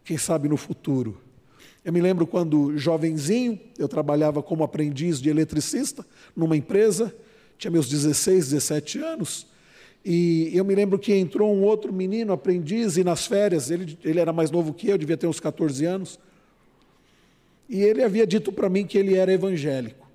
quem 0.05 0.19
sabe 0.19 0.47
no 0.47 0.55
futuro 0.55 1.19
Eu 1.83 1.91
me 1.91 1.99
lembro 1.99 2.27
quando 2.27 2.77
jovenzinho, 2.77 3.59
eu 3.75 3.87
trabalhava 3.87 4.43
como 4.43 4.63
aprendiz 4.63 5.19
de 5.19 5.31
eletricista 5.31 6.05
numa 6.35 6.55
empresa, 6.55 7.11
tinha 7.57 7.71
meus 7.71 7.89
16, 7.89 8.51
17 8.51 8.99
anos, 8.99 9.47
e 10.05 10.51
eu 10.53 10.63
me 10.63 10.75
lembro 10.75 10.99
que 10.99 11.11
entrou 11.11 11.51
um 11.51 11.63
outro 11.63 11.91
menino, 11.91 12.31
aprendiz, 12.31 12.97
e 12.97 13.03
nas 13.03 13.25
férias, 13.25 13.71
ele, 13.71 13.97
ele 14.03 14.19
era 14.19 14.31
mais 14.31 14.51
novo 14.51 14.75
que 14.75 14.89
eu, 14.89 14.97
devia 14.97 15.17
ter 15.17 15.25
uns 15.25 15.39
14 15.39 15.85
anos, 15.85 16.19
e 17.67 17.81
ele 17.81 18.03
havia 18.03 18.27
dito 18.27 18.51
para 18.51 18.69
mim 18.69 18.85
que 18.85 18.95
ele 18.95 19.15
era 19.15 19.33
evangélico. 19.33 20.07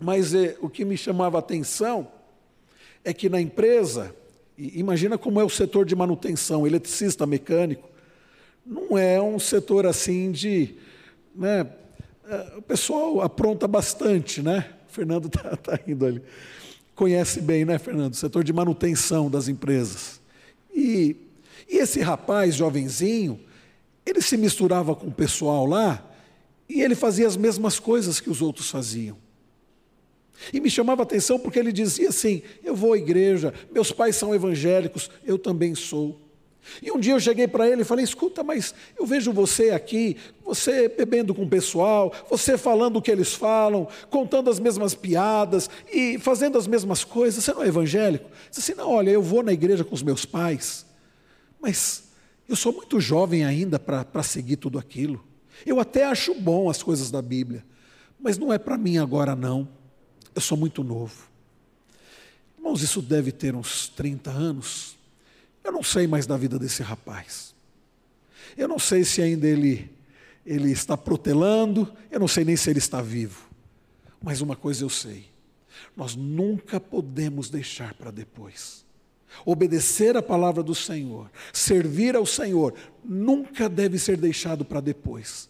Mas 0.00 0.34
eh, 0.34 0.56
o 0.60 0.68
que 0.68 0.84
me 0.84 0.96
chamava 0.96 1.38
a 1.38 1.40
atenção 1.40 2.18
é 3.04 3.12
que 3.12 3.28
na 3.28 3.40
empresa, 3.40 4.14
imagina 4.56 5.16
como 5.16 5.40
é 5.40 5.44
o 5.44 5.48
setor 5.48 5.84
de 5.84 5.94
manutenção, 5.94 6.66
eletricista, 6.66 7.26
mecânico, 7.26 7.88
não 8.64 8.96
é 8.96 9.20
um 9.20 9.38
setor 9.38 9.86
assim 9.86 10.30
de. 10.30 10.74
Né, 11.34 11.66
é, 12.28 12.58
o 12.58 12.62
pessoal 12.62 13.20
apronta 13.22 13.66
bastante, 13.66 14.42
né? 14.42 14.70
O 14.88 14.92
Fernando 14.92 15.26
está 15.26 15.56
tá 15.56 15.80
indo 15.86 16.04
ali. 16.04 16.22
Conhece 16.94 17.40
bem, 17.40 17.64
né, 17.64 17.78
Fernando? 17.78 18.12
O 18.12 18.16
setor 18.16 18.44
de 18.44 18.52
manutenção 18.52 19.30
das 19.30 19.48
empresas. 19.48 20.20
E, 20.74 21.16
e 21.68 21.78
esse 21.78 22.00
rapaz, 22.00 22.54
jovenzinho, 22.54 23.40
ele 24.04 24.20
se 24.20 24.36
misturava 24.36 24.94
com 24.94 25.06
o 25.06 25.12
pessoal 25.12 25.66
lá 25.66 26.04
e 26.68 26.82
ele 26.82 26.94
fazia 26.94 27.26
as 27.26 27.36
mesmas 27.36 27.78
coisas 27.78 28.20
que 28.20 28.30
os 28.30 28.42
outros 28.42 28.70
faziam. 28.70 29.16
E 30.52 30.60
me 30.60 30.70
chamava 30.70 31.02
a 31.02 31.04
atenção 31.04 31.38
porque 31.38 31.58
ele 31.58 31.72
dizia 31.72 32.08
assim: 32.08 32.42
Eu 32.64 32.74
vou 32.74 32.92
à 32.92 32.98
igreja, 32.98 33.52
meus 33.70 33.92
pais 33.92 34.16
são 34.16 34.34
evangélicos, 34.34 35.10
eu 35.24 35.38
também 35.38 35.74
sou. 35.74 36.20
E 36.82 36.90
um 36.90 36.98
dia 36.98 37.14
eu 37.14 37.20
cheguei 37.20 37.48
para 37.48 37.68
ele 37.68 37.82
e 37.82 37.84
falei: 37.84 38.04
escuta, 38.04 38.42
mas 38.42 38.74
eu 38.98 39.06
vejo 39.06 39.32
você 39.32 39.70
aqui, 39.70 40.16
você 40.44 40.88
bebendo 40.88 41.34
com 41.34 41.42
o 41.42 41.48
pessoal, 41.48 42.12
você 42.28 42.56
falando 42.56 42.96
o 42.96 43.02
que 43.02 43.10
eles 43.10 43.34
falam, 43.34 43.88
contando 44.08 44.50
as 44.50 44.58
mesmas 44.58 44.94
piadas 44.94 45.68
e 45.92 46.18
fazendo 46.18 46.58
as 46.58 46.66
mesmas 46.66 47.04
coisas. 47.04 47.42
Você 47.42 47.52
não 47.52 47.62
é 47.62 47.68
evangélico? 47.68 48.30
Disse 48.50 48.72
assim: 48.72 48.80
não, 48.80 48.90
olha, 48.90 49.10
eu 49.10 49.22
vou 49.22 49.42
na 49.42 49.52
igreja 49.52 49.84
com 49.84 49.94
os 49.94 50.02
meus 50.02 50.24
pais, 50.24 50.86
mas 51.60 52.10
eu 52.48 52.56
sou 52.56 52.72
muito 52.72 53.00
jovem 53.00 53.44
ainda 53.44 53.78
para 53.78 54.22
seguir 54.22 54.56
tudo 54.56 54.78
aquilo. 54.78 55.24
Eu 55.66 55.78
até 55.78 56.04
acho 56.04 56.34
bom 56.34 56.70
as 56.70 56.82
coisas 56.82 57.10
da 57.10 57.20
Bíblia, 57.20 57.64
mas 58.18 58.38
não 58.38 58.52
é 58.52 58.58
para 58.58 58.78
mim 58.78 58.98
agora, 58.98 59.36
não. 59.36 59.79
Eu 60.34 60.40
sou 60.40 60.56
muito 60.56 60.82
novo. 60.82 61.28
Irmãos, 62.56 62.82
isso 62.82 63.00
deve 63.00 63.32
ter 63.32 63.54
uns 63.54 63.88
30 63.88 64.30
anos. 64.30 64.96
Eu 65.64 65.72
não 65.72 65.82
sei 65.82 66.06
mais 66.06 66.26
da 66.26 66.36
vida 66.36 66.58
desse 66.58 66.82
rapaz. 66.82 67.54
Eu 68.56 68.68
não 68.68 68.78
sei 68.78 69.04
se 69.04 69.22
ainda 69.22 69.46
ele, 69.46 69.90
ele 70.44 70.70
está 70.70 70.96
protelando, 70.96 71.90
eu 72.10 72.20
não 72.20 72.28
sei 72.28 72.44
nem 72.44 72.56
se 72.56 72.68
ele 72.70 72.78
está 72.78 73.00
vivo. 73.00 73.48
Mas 74.22 74.40
uma 74.40 74.56
coisa 74.56 74.84
eu 74.84 74.90
sei: 74.90 75.26
nós 75.96 76.14
nunca 76.14 76.78
podemos 76.78 77.48
deixar 77.48 77.94
para 77.94 78.10
depois. 78.10 78.84
Obedecer 79.44 80.16
a 80.16 80.22
palavra 80.22 80.62
do 80.62 80.74
Senhor, 80.74 81.30
servir 81.52 82.16
ao 82.16 82.26
Senhor, 82.26 82.74
nunca 83.04 83.68
deve 83.68 83.98
ser 83.98 84.16
deixado 84.16 84.64
para 84.64 84.80
depois. 84.80 85.48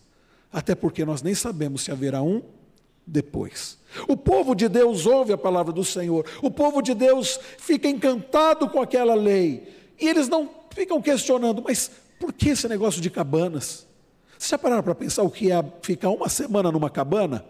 Até 0.53 0.75
porque 0.75 1.05
nós 1.05 1.23
nem 1.23 1.35
sabemos 1.35 1.83
se 1.83 1.90
haverá 1.90 2.23
um 2.23 2.43
depois. 3.11 3.79
O 4.07 4.16
povo 4.16 4.55
de 4.55 4.68
Deus 4.68 5.05
ouve 5.05 5.33
a 5.33 5.38
palavra 5.38 5.73
do 5.73 5.85
Senhor, 5.85 6.25
o 6.40 6.51
povo 6.51 6.81
de 6.81 6.94
Deus 6.94 7.40
fica 7.59 7.88
encantado 7.88 8.68
com 8.70 8.81
aquela 8.81 9.14
lei, 9.14 9.68
e 9.99 10.09
eles 10.09 10.29
não 10.29 10.49
ficam 10.70 11.03
questionando, 11.03 11.62
mas 11.62 11.90
por 12.18 12.33
que 12.33 12.51
esse 12.51 12.68
negócio 12.68 13.01
de 13.01 13.11
cabanas? 13.11 13.87
Você 14.38 14.51
já 14.51 14.59
pararam 14.59 14.83
para 14.83 14.94
pensar 14.94 15.23
o 15.23 15.31
que 15.31 15.51
é 15.51 15.62
ficar 15.83 16.11
uma 16.11 16.29
semana 16.29 16.70
numa 16.70 16.88
cabana? 16.88 17.44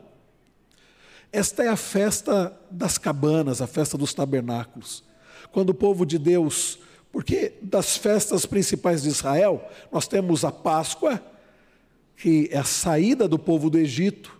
Esta 1.33 1.63
é 1.63 1.69
a 1.69 1.77
festa 1.77 2.59
das 2.71 2.99
cabanas, 2.99 3.63
a 3.63 3.67
festa 3.67 3.97
dos 3.97 4.13
tabernáculos. 4.13 5.05
Quando 5.53 5.71
o 5.71 5.75
povo 5.75 6.05
de 6.05 6.19
Deus, 6.19 6.79
porque 7.13 7.53
das 7.63 7.97
festas 7.97 8.47
principais 8.47 9.03
de 9.03 9.09
Israel, 9.11 9.69
nós 9.93 10.09
temos 10.09 10.45
a 10.45 10.51
Páscoa, 10.51 11.23
que 12.17 12.49
é 12.51 12.59
a 12.59 12.65
saída 12.65 13.29
do 13.29 13.39
povo 13.39 13.71
do 13.71 13.79
Egito, 13.79 14.40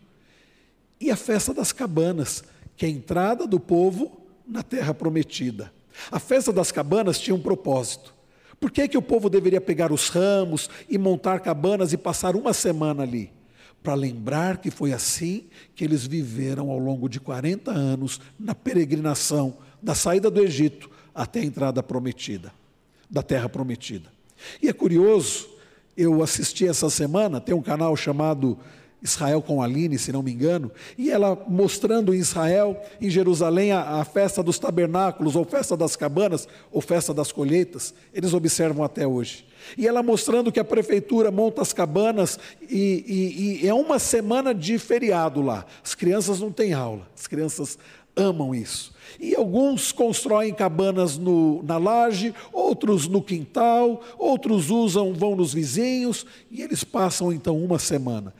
e 1.01 1.11
a 1.11 1.17
festa 1.17 1.55
das 1.55 1.73
cabanas, 1.73 2.45
que 2.77 2.85
é 2.85 2.89
a 2.89 2.93
entrada 2.93 3.47
do 3.47 3.59
povo 3.59 4.21
na 4.47 4.63
terra 4.63 4.93
prometida. 4.93 5.73
A 6.11 6.19
festa 6.19 6.53
das 6.53 6.71
cabanas 6.71 7.19
tinha 7.19 7.35
um 7.35 7.41
propósito. 7.41 8.15
Por 8.59 8.71
que, 8.71 8.87
que 8.87 8.99
o 8.99 9.03
povo 9.03 9.31
deveria 9.31 9.61
pegar 9.61 9.91
os 9.91 10.09
ramos 10.09 10.69
e 10.89 10.99
montar 10.99 11.41
cabanas 11.41 11.93
e 11.93 11.97
passar 11.97 12.37
uma 12.37 12.53
semana 12.53 13.03
ali? 13.03 13.33
Para 13.83 13.95
lembrar 13.95 14.59
que 14.59 14.71
foi 14.71 14.93
assim 14.93 15.47
que 15.75 15.83
eles 15.83 16.07
viveram 16.07 16.71
ao 16.71 16.79
longo 16.79 17.09
de 17.09 17.19
40 17.19 17.71
anos 17.71 18.21
na 18.39 18.55
peregrinação 18.55 19.57
da 19.83 19.95
saída 19.95 20.31
do 20.31 20.43
Egito 20.43 20.91
até 21.15 21.41
a 21.41 21.45
entrada 21.45 21.83
prometida, 21.83 22.53
da 23.09 23.23
terra 23.23 23.49
prometida. 23.49 24.13
E 24.63 24.69
é 24.69 24.73
curioso, 24.73 25.49
eu 25.97 26.23
assisti 26.23 26.67
essa 26.67 26.91
semana, 26.91 27.41
tem 27.41 27.55
um 27.55 27.63
canal 27.63 27.97
chamado 27.97 28.59
Israel 29.03 29.41
com 29.41 29.63
Aline, 29.63 29.99
se 29.99 30.13
não 30.13 30.23
me 30.23 30.33
engano, 30.33 30.71
e 30.99 31.11
ela 31.11 31.37
mostrando 31.49 32.15
em 32.15 32.19
Israel, 32.19 32.81
em 33.01 33.09
Jerusalém, 33.09 33.73
a, 33.73 34.01
a, 34.01 34.05
festa 34.05 34.43
dos 34.43 34.59
tabernáculos, 34.59 35.37
ou 35.37 35.45
festa 35.45 35.77
das 35.77 35.97
cabanas, 35.97 36.47
ou 36.71 36.81
festa 36.81 37.15
das 37.15 37.33
colheitas, 37.33 37.95
eles 38.13 38.35
observam 38.35 38.85
até 38.85 39.07
hoje. 39.07 39.47
E 39.77 39.87
ela 39.87 40.03
mostrando 40.03 40.53
que 40.53 40.61
a 40.61 40.65
prefeitura 40.65 41.31
monta 41.31 41.63
as 41.63 41.73
cabanas 41.73 42.39
e, 42.63 43.05
e, 43.07 43.65
e 43.65 43.69
é 43.69 43.75
uma 43.75 43.99
semana 43.99 44.55
de 44.55 44.79
feriado 44.79 45.43
lá. 45.43 45.67
As 45.85 45.95
crianças 45.95 46.41
não 46.41 46.51
têm 46.51 46.73
aula, 46.73 47.07
as 47.15 47.27
crianças 47.27 47.79
amam 48.17 48.55
isso. 48.55 48.93
E 49.19 49.35
alguns 49.35 49.93
constroem 49.93 50.53
cabanas 50.53 51.19
no, 51.19 51.63
na 51.63 51.79
laje, 51.79 52.35
outros 52.53 53.09
no 53.09 53.23
quintal, 53.23 54.03
outros 54.19 54.71
usam, 54.71 55.13
vão 55.13 55.35
nos 55.35 55.53
vizinhos, 55.53 56.27
e 56.51 56.63
eles 56.63 56.85
passam 56.85 57.33
então 57.33 57.57
uma 57.59 57.79
semana. 57.79 58.33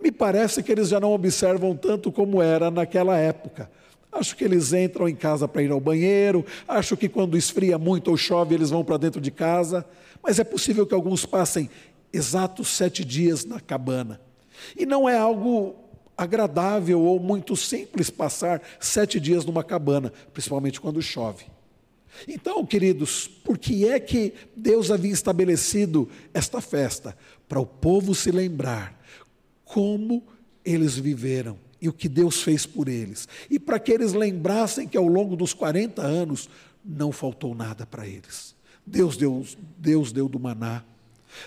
Me 0.00 0.12
parece 0.12 0.62
que 0.62 0.70
eles 0.70 0.88
já 0.88 1.00
não 1.00 1.12
observam 1.12 1.74
tanto 1.74 2.12
como 2.12 2.42
era 2.42 2.70
naquela 2.70 3.16
época. 3.16 3.70
Acho 4.12 4.36
que 4.36 4.44
eles 4.44 4.72
entram 4.72 5.08
em 5.08 5.14
casa 5.14 5.46
para 5.46 5.62
ir 5.62 5.70
ao 5.70 5.80
banheiro, 5.80 6.44
acho 6.66 6.96
que 6.96 7.08
quando 7.08 7.36
esfria 7.36 7.76
muito 7.76 8.10
ou 8.10 8.16
chove 8.16 8.54
eles 8.54 8.70
vão 8.70 8.84
para 8.84 8.96
dentro 8.96 9.20
de 9.20 9.30
casa, 9.30 9.84
mas 10.22 10.38
é 10.38 10.44
possível 10.44 10.86
que 10.86 10.94
alguns 10.94 11.26
passem 11.26 11.68
exatos 12.12 12.68
sete 12.68 13.04
dias 13.04 13.44
na 13.44 13.60
cabana. 13.60 14.20
E 14.74 14.86
não 14.86 15.08
é 15.08 15.18
algo 15.18 15.76
agradável 16.16 17.00
ou 17.02 17.20
muito 17.20 17.54
simples 17.54 18.08
passar 18.08 18.62
sete 18.80 19.20
dias 19.20 19.44
numa 19.44 19.62
cabana, 19.62 20.12
principalmente 20.32 20.80
quando 20.80 21.02
chove. 21.02 21.44
Então, 22.26 22.64
queridos, 22.64 23.28
por 23.28 23.58
que 23.58 23.86
é 23.86 24.00
que 24.00 24.32
Deus 24.56 24.90
havia 24.90 25.12
estabelecido 25.12 26.08
esta 26.32 26.62
festa? 26.62 27.14
Para 27.46 27.60
o 27.60 27.66
povo 27.66 28.14
se 28.14 28.30
lembrar 28.30 28.95
como 29.66 30.22
eles 30.64 30.96
viveram 30.96 31.58
e 31.80 31.88
o 31.88 31.92
que 31.92 32.08
Deus 32.08 32.42
fez 32.42 32.64
por 32.64 32.88
eles. 32.88 33.28
E 33.50 33.58
para 33.58 33.78
que 33.78 33.92
eles 33.92 34.14
lembrassem 34.14 34.88
que 34.88 34.96
ao 34.96 35.06
longo 35.06 35.36
dos 35.36 35.52
40 35.52 36.00
anos 36.00 36.48
não 36.82 37.12
faltou 37.12 37.54
nada 37.54 37.84
para 37.84 38.06
eles. 38.06 38.54
Deus 38.86 39.16
deu, 39.16 39.44
Deus 39.76 40.12
deu 40.12 40.28
do 40.28 40.40
maná. 40.40 40.82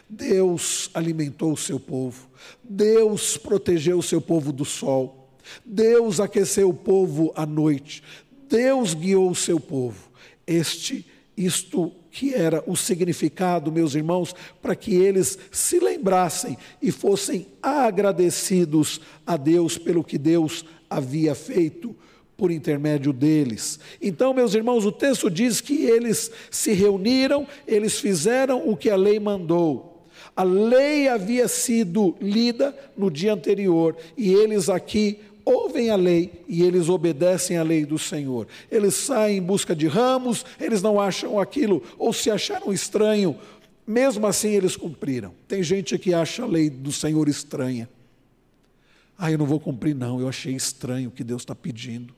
Deus 0.07 0.91
alimentou 0.93 1.53
o 1.53 1.57
seu 1.57 1.79
povo. 1.79 2.29
Deus 2.63 3.37
protegeu 3.37 3.97
o 3.97 4.03
seu 4.03 4.21
povo 4.21 4.51
do 4.51 4.65
sol. 4.65 5.29
Deus 5.65 6.19
aqueceu 6.19 6.69
o 6.69 6.73
povo 6.73 7.31
à 7.35 7.45
noite. 7.45 8.03
Deus 8.47 8.93
guiou 8.93 9.31
o 9.31 9.35
seu 9.35 9.59
povo. 9.59 10.11
Este 10.45 11.05
isto 11.35 11.93
que 12.19 12.33
era 12.33 12.61
o 12.67 12.75
significado, 12.75 13.71
meus 13.71 13.95
irmãos, 13.95 14.35
para 14.61 14.75
que 14.75 14.93
eles 14.93 15.39
se 15.53 15.79
lembrassem 15.79 16.57
e 16.81 16.91
fossem 16.91 17.47
agradecidos 17.63 18.99
a 19.25 19.37
Deus 19.37 19.77
pelo 19.77 20.03
que 20.03 20.17
Deus 20.17 20.65
havia 20.89 21.33
feito 21.33 21.95
por 22.35 22.51
intermédio 22.51 23.13
deles. 23.13 23.79
Então, 24.01 24.33
meus 24.33 24.53
irmãos, 24.53 24.85
o 24.85 24.91
texto 24.91 25.31
diz 25.31 25.61
que 25.61 25.85
eles 25.85 26.29
se 26.51 26.73
reuniram, 26.73 27.47
eles 27.65 28.01
fizeram 28.01 28.69
o 28.69 28.75
que 28.75 28.89
a 28.89 28.97
lei 28.97 29.17
mandou. 29.17 30.05
A 30.35 30.43
lei 30.43 31.07
havia 31.07 31.47
sido 31.47 32.17
lida 32.19 32.77
no 32.97 33.09
dia 33.09 33.31
anterior 33.31 33.95
e 34.17 34.33
eles 34.33 34.67
aqui 34.67 35.19
ouvem 35.43 35.89
a 35.89 35.95
lei 35.95 36.43
e 36.47 36.63
eles 36.63 36.89
obedecem 36.89 37.57
à 37.57 37.63
lei 37.63 37.85
do 37.85 37.97
Senhor. 37.97 38.47
Eles 38.71 38.93
saem 38.93 39.37
em 39.37 39.41
busca 39.41 39.75
de 39.75 39.87
ramos, 39.87 40.45
eles 40.59 40.81
não 40.81 40.99
acham 40.99 41.39
aquilo, 41.39 41.83
ou 41.97 42.13
se 42.13 42.29
acharam 42.29 42.71
estranho, 42.71 43.37
mesmo 43.85 44.25
assim 44.27 44.49
eles 44.49 44.75
cumpriram. 44.75 45.33
Tem 45.47 45.63
gente 45.63 45.97
que 45.97 46.13
acha 46.13 46.43
a 46.43 46.47
lei 46.47 46.69
do 46.69 46.91
Senhor 46.91 47.27
estranha. 47.27 47.89
Ah, 49.17 49.31
eu 49.31 49.37
não 49.37 49.45
vou 49.45 49.59
cumprir, 49.59 49.93
não, 49.93 50.21
eu 50.21 50.29
achei 50.29 50.55
estranho 50.55 51.09
o 51.09 51.11
que 51.11 51.23
Deus 51.25 51.41
está 51.41 51.53
pedindo. 51.53 52.13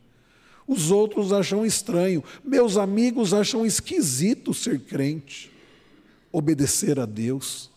Os 0.68 0.92
outros 0.92 1.34
acham 1.34 1.66
estranho, 1.66 2.24
meus 2.44 2.78
amigos 2.78 3.34
acham 3.34 3.66
esquisito 3.66 4.54
ser 4.54 4.80
crente, 4.82 5.52
obedecer 6.32 7.00
a 7.00 7.06
Deus. 7.06 7.71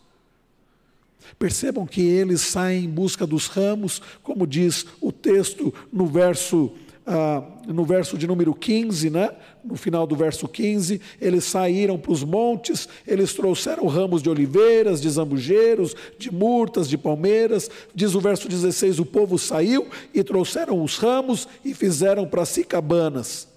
Percebam 1.38 1.86
que 1.86 2.02
eles 2.02 2.40
saem 2.40 2.84
em 2.84 2.90
busca 2.90 3.26
dos 3.26 3.46
ramos, 3.46 4.00
como 4.22 4.46
diz 4.46 4.86
o 5.00 5.10
texto 5.12 5.72
no 5.92 6.06
verso, 6.06 6.72
ah, 7.06 7.42
no 7.66 7.84
verso 7.84 8.16
de 8.16 8.26
número 8.26 8.54
15, 8.54 9.10
né? 9.10 9.30
no 9.64 9.76
final 9.76 10.06
do 10.06 10.14
verso 10.14 10.46
15, 10.46 11.00
eles 11.20 11.44
saíram 11.44 11.98
para 11.98 12.12
os 12.12 12.22
montes, 12.22 12.88
eles 13.06 13.32
trouxeram 13.32 13.86
ramos 13.86 14.22
de 14.22 14.28
oliveiras, 14.28 15.00
de 15.00 15.08
zambujeiros, 15.08 15.94
de 16.18 16.30
murtas, 16.32 16.88
de 16.88 16.98
palmeiras. 16.98 17.70
Diz 17.94 18.14
o 18.14 18.20
verso 18.20 18.48
16: 18.48 18.98
o 18.98 19.06
povo 19.06 19.38
saiu 19.38 19.88
e 20.12 20.22
trouxeram 20.22 20.82
os 20.82 20.98
ramos 20.98 21.48
e 21.64 21.72
fizeram 21.72 22.26
para 22.26 22.44
si 22.44 22.62
cabanas. 22.62 23.48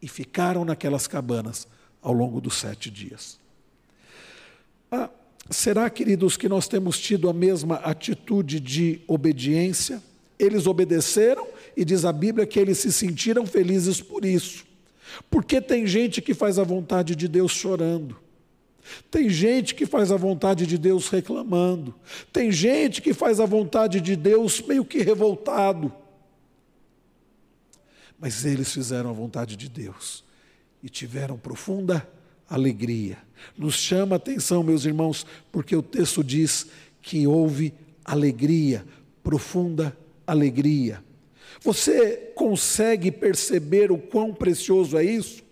E 0.00 0.08
ficaram 0.08 0.64
naquelas 0.64 1.06
cabanas 1.06 1.68
ao 2.00 2.12
longo 2.12 2.40
dos 2.40 2.54
sete 2.54 2.90
dias. 2.90 3.41
Será, 5.50 5.90
queridos, 5.90 6.36
que 6.36 6.48
nós 6.48 6.68
temos 6.68 6.98
tido 6.98 7.28
a 7.28 7.32
mesma 7.32 7.76
atitude 7.76 8.60
de 8.60 9.00
obediência? 9.06 10.02
Eles 10.38 10.66
obedeceram 10.66 11.46
e 11.76 11.84
diz 11.84 12.04
a 12.04 12.12
Bíblia 12.12 12.46
que 12.46 12.58
eles 12.58 12.78
se 12.78 12.92
sentiram 12.92 13.46
felizes 13.46 14.00
por 14.00 14.24
isso. 14.24 14.64
Porque 15.30 15.60
tem 15.60 15.86
gente 15.86 16.22
que 16.22 16.32
faz 16.32 16.58
a 16.58 16.64
vontade 16.64 17.14
de 17.14 17.28
Deus 17.28 17.52
chorando. 17.52 18.16
Tem 19.10 19.28
gente 19.28 19.74
que 19.74 19.86
faz 19.86 20.10
a 20.10 20.16
vontade 20.16 20.66
de 20.66 20.76
Deus 20.76 21.08
reclamando. 21.08 21.94
Tem 22.32 22.50
gente 22.50 23.00
que 23.00 23.12
faz 23.12 23.38
a 23.38 23.46
vontade 23.46 24.00
de 24.00 24.16
Deus 24.16 24.60
meio 24.60 24.84
que 24.84 24.98
revoltado. 24.98 25.92
Mas 28.18 28.44
eles 28.44 28.72
fizeram 28.72 29.10
a 29.10 29.12
vontade 29.12 29.56
de 29.56 29.68
Deus 29.68 30.24
e 30.82 30.88
tiveram 30.88 31.36
profunda 31.36 32.08
alegria. 32.48 33.18
Nos 33.56 33.74
chama 33.74 34.14
a 34.14 34.18
atenção, 34.18 34.62
meus 34.62 34.84
irmãos, 34.84 35.26
porque 35.50 35.74
o 35.74 35.82
texto 35.82 36.22
diz 36.22 36.66
que 37.00 37.26
houve 37.26 37.74
alegria, 38.04 38.84
profunda 39.22 39.96
alegria. 40.26 41.02
Você 41.62 42.32
consegue 42.34 43.10
perceber 43.10 43.92
o 43.92 43.98
quão 43.98 44.32
precioso 44.32 44.96
é 44.96 45.04
isso? 45.04 45.42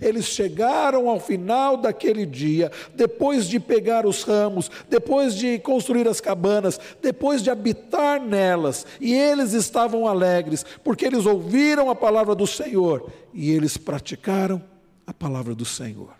Eles 0.00 0.26
chegaram 0.26 1.08
ao 1.08 1.20
final 1.20 1.76
daquele 1.76 2.26
dia, 2.26 2.70
depois 2.94 3.48
de 3.48 3.60
pegar 3.60 4.06
os 4.06 4.22
ramos, 4.22 4.70
depois 4.88 5.34
de 5.34 5.58
construir 5.60 6.08
as 6.08 6.20
cabanas, 6.20 6.80
depois 7.00 7.42
de 7.42 7.50
habitar 7.50 8.20
nelas, 8.20 8.84
e 9.00 9.14
eles 9.14 9.52
estavam 9.52 10.06
alegres, 10.06 10.64
porque 10.82 11.06
eles 11.06 11.26
ouviram 11.26 11.90
a 11.90 11.94
palavra 11.94 12.34
do 12.34 12.46
Senhor 12.46 13.10
e 13.32 13.50
eles 13.52 13.76
praticaram 13.76 14.62
a 15.06 15.14
palavra 15.14 15.54
do 15.54 15.64
Senhor. 15.64 16.17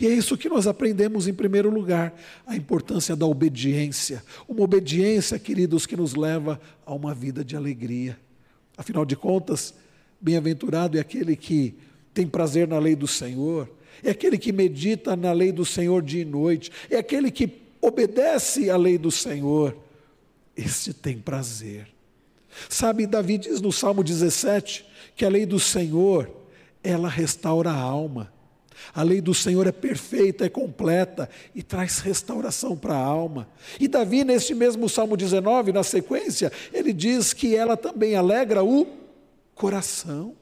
E 0.00 0.06
é 0.06 0.10
isso 0.10 0.36
que 0.36 0.48
nós 0.48 0.66
aprendemos 0.66 1.28
em 1.28 1.34
primeiro 1.34 1.70
lugar, 1.70 2.14
a 2.46 2.56
importância 2.56 3.14
da 3.14 3.26
obediência. 3.26 4.22
Uma 4.48 4.62
obediência, 4.62 5.38
queridos, 5.38 5.86
que 5.86 5.96
nos 5.96 6.14
leva 6.14 6.60
a 6.84 6.94
uma 6.94 7.14
vida 7.14 7.44
de 7.44 7.56
alegria. 7.56 8.18
Afinal 8.76 9.04
de 9.04 9.16
contas, 9.16 9.74
bem-aventurado 10.20 10.98
é 10.98 11.00
aquele 11.00 11.36
que 11.36 11.74
tem 12.12 12.26
prazer 12.26 12.66
na 12.66 12.78
lei 12.78 12.96
do 12.96 13.06
Senhor, 13.06 13.68
é 14.02 14.10
aquele 14.10 14.38
que 14.38 14.52
medita 14.52 15.16
na 15.16 15.32
lei 15.32 15.52
do 15.52 15.64
Senhor 15.64 16.02
dia 16.02 16.22
e 16.22 16.24
noite, 16.24 16.70
é 16.90 16.96
aquele 16.96 17.30
que 17.30 17.50
obedece 17.80 18.70
à 18.70 18.76
lei 18.76 18.98
do 18.98 19.10
Senhor. 19.10 19.76
Esse 20.56 20.92
tem 20.92 21.18
prazer. 21.18 21.88
Sabe, 22.68 23.06
Davi 23.06 23.38
diz 23.38 23.60
no 23.60 23.70
Salmo 23.70 24.02
17 24.02 24.84
que 25.14 25.24
a 25.24 25.28
lei 25.28 25.46
do 25.46 25.60
Senhor 25.60 26.30
ela 26.82 27.08
restaura 27.08 27.70
a 27.70 27.76
alma. 27.76 28.32
A 28.94 29.02
lei 29.02 29.20
do 29.20 29.34
Senhor 29.34 29.66
é 29.66 29.72
perfeita, 29.72 30.46
é 30.46 30.48
completa 30.48 31.28
e 31.54 31.62
traz 31.62 31.98
restauração 31.98 32.76
para 32.76 32.94
a 32.94 33.04
alma. 33.04 33.48
E 33.78 33.88
Davi, 33.88 34.24
neste 34.24 34.54
mesmo 34.54 34.88
Salmo 34.88 35.16
19, 35.16 35.72
na 35.72 35.82
sequência, 35.82 36.52
ele 36.72 36.92
diz 36.92 37.32
que 37.32 37.54
ela 37.54 37.76
também 37.76 38.14
alegra 38.14 38.62
o 38.62 38.86
coração. 39.54 40.34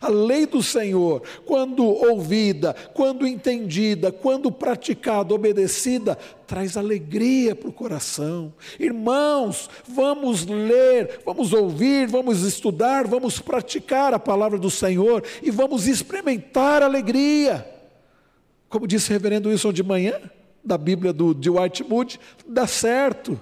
A 0.00 0.08
lei 0.08 0.46
do 0.46 0.62
Senhor, 0.62 1.22
quando 1.44 1.84
ouvida, 1.84 2.74
quando 2.92 3.26
entendida, 3.26 4.12
quando 4.12 4.50
praticada, 4.52 5.34
obedecida, 5.34 6.16
traz 6.46 6.76
alegria 6.76 7.54
para 7.54 7.68
o 7.68 7.72
coração. 7.72 8.52
Irmãos, 8.78 9.70
vamos 9.88 10.46
ler, 10.46 11.20
vamos 11.24 11.52
ouvir, 11.52 12.06
vamos 12.06 12.42
estudar, 12.42 13.06
vamos 13.06 13.38
praticar 13.38 14.12
a 14.12 14.18
palavra 14.18 14.58
do 14.58 14.70
Senhor 14.70 15.22
e 15.42 15.50
vamos 15.50 15.86
experimentar 15.86 16.82
alegria. 16.82 17.66
Como 18.68 18.86
disse 18.86 19.10
o 19.10 19.12
reverendo 19.12 19.48
Wilson 19.48 19.72
de 19.72 19.82
manhã, 19.82 20.20
da 20.64 20.76
Bíblia 20.76 21.12
do, 21.12 21.32
de 21.32 21.48
White 21.48 21.84
Moody, 21.84 22.18
dá 22.46 22.66
certo. 22.66 23.40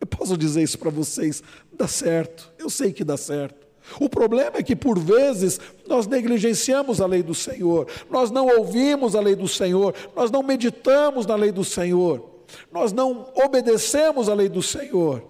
Eu 0.00 0.06
posso 0.06 0.36
dizer 0.36 0.62
isso 0.62 0.78
para 0.78 0.90
vocês, 0.90 1.42
dá 1.72 1.86
certo. 1.86 2.50
Eu 2.58 2.70
sei 2.70 2.92
que 2.92 3.04
dá 3.04 3.16
certo. 3.16 3.59
O 3.98 4.08
problema 4.08 4.58
é 4.58 4.62
que, 4.62 4.76
por 4.76 4.98
vezes, 4.98 5.58
nós 5.88 6.06
negligenciamos 6.06 7.00
a 7.00 7.06
lei 7.06 7.22
do 7.22 7.34
Senhor, 7.34 7.86
nós 8.10 8.30
não 8.30 8.46
ouvimos 8.46 9.16
a 9.16 9.20
lei 9.20 9.34
do 9.34 9.48
Senhor, 9.48 9.94
nós 10.14 10.30
não 10.30 10.42
meditamos 10.42 11.26
na 11.26 11.34
lei 11.34 11.50
do 11.50 11.64
Senhor, 11.64 12.24
nós 12.70 12.92
não 12.92 13.28
obedecemos 13.34 14.28
a 14.28 14.34
lei 14.34 14.48
do 14.48 14.62
Senhor 14.62 15.24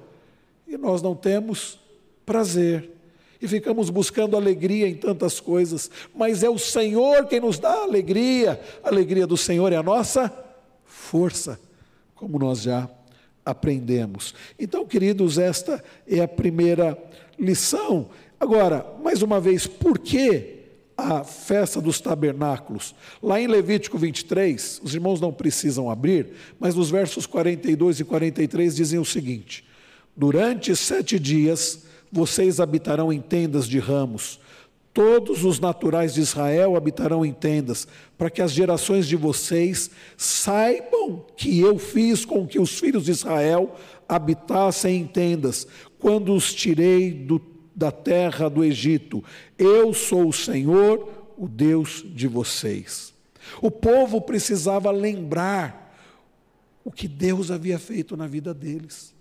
e 0.66 0.76
nós 0.76 1.00
não 1.02 1.14
temos 1.14 1.78
prazer. 2.24 2.90
E 3.42 3.48
ficamos 3.48 3.88
buscando 3.88 4.36
alegria 4.36 4.86
em 4.86 4.94
tantas 4.94 5.40
coisas, 5.40 5.90
mas 6.14 6.42
é 6.42 6.50
o 6.50 6.58
Senhor 6.58 7.26
quem 7.26 7.40
nos 7.40 7.58
dá 7.58 7.72
alegria. 7.72 8.60
A 8.84 8.88
alegria 8.88 9.26
do 9.26 9.36
Senhor 9.36 9.72
é 9.72 9.76
a 9.76 9.82
nossa 9.82 10.30
força, 10.84 11.58
como 12.14 12.38
nós 12.38 12.60
já 12.60 12.88
aprendemos. 13.44 14.34
Então, 14.58 14.84
queridos, 14.86 15.38
esta 15.38 15.82
é 16.06 16.20
a 16.20 16.28
primeira 16.28 16.96
lição 17.38 18.10
Agora, 18.40 18.86
mais 19.04 19.20
uma 19.20 19.38
vez, 19.38 19.66
por 19.66 19.98
que 19.98 20.60
a 20.96 21.22
festa 21.22 21.78
dos 21.78 22.00
tabernáculos? 22.00 22.94
Lá 23.22 23.38
em 23.38 23.46
Levítico 23.46 23.98
23, 23.98 24.80
os 24.82 24.94
irmãos 24.94 25.20
não 25.20 25.30
precisam 25.30 25.90
abrir, 25.90 26.28
mas 26.58 26.74
nos 26.74 26.90
versos 26.90 27.26
42 27.26 28.00
e 28.00 28.04
43 28.04 28.74
dizem 28.74 28.98
o 28.98 29.04
seguinte: 29.04 29.62
Durante 30.16 30.74
sete 30.74 31.18
dias 31.18 31.84
vocês 32.10 32.60
habitarão 32.60 33.12
em 33.12 33.20
tendas 33.20 33.68
de 33.68 33.78
ramos. 33.78 34.40
Todos 34.92 35.44
os 35.44 35.60
naturais 35.60 36.14
de 36.14 36.20
Israel 36.20 36.74
habitarão 36.76 37.24
em 37.24 37.32
tendas, 37.32 37.86
para 38.18 38.28
que 38.28 38.42
as 38.42 38.50
gerações 38.50 39.06
de 39.06 39.16
vocês 39.16 39.90
saibam 40.16 41.24
que 41.36 41.60
eu 41.60 41.78
fiz 41.78 42.24
com 42.24 42.46
que 42.46 42.58
os 42.58 42.78
filhos 42.78 43.04
de 43.04 43.12
Israel 43.12 43.76
habitassem 44.08 44.96
em 45.02 45.06
tendas, 45.06 45.66
quando 45.98 46.34
os 46.34 46.52
tirei 46.52 47.12
do 47.12 47.38
da 47.80 47.90
terra 47.90 48.50
do 48.50 48.62
Egito. 48.62 49.24
Eu 49.56 49.94
sou 49.94 50.28
o 50.28 50.32
Senhor, 50.34 51.08
o 51.38 51.48
Deus 51.48 52.04
de 52.06 52.28
vocês. 52.28 53.14
O 53.62 53.70
povo 53.70 54.20
precisava 54.20 54.90
lembrar 54.90 55.98
o 56.84 56.92
que 56.92 57.08
Deus 57.08 57.50
havia 57.50 57.78
feito 57.78 58.18
na 58.18 58.26
vida 58.26 58.52
deles. 58.52 59.14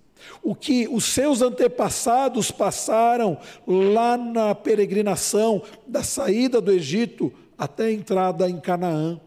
O 0.43 0.54
que 0.54 0.89
os 0.89 1.06
seus 1.06 1.41
antepassados 1.41 2.52
passaram 2.52 3.38
lá 3.65 4.17
na 4.17 4.54
peregrinação, 4.54 5.63
da 5.88 6.04
saída 6.04 6.60
do 6.60 6.69
Egito 6.69 7.32
até 7.58 7.86
a 7.86 7.93
entrada 7.93 8.50
em 8.50 8.60
Canaã. 8.60 9.22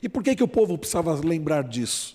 E 0.00 0.08
por 0.08 0.22
que, 0.22 0.36
que 0.36 0.44
o 0.44 0.48
povo 0.48 0.78
precisava 0.78 1.12
lembrar 1.26 1.64
disso? 1.64 2.14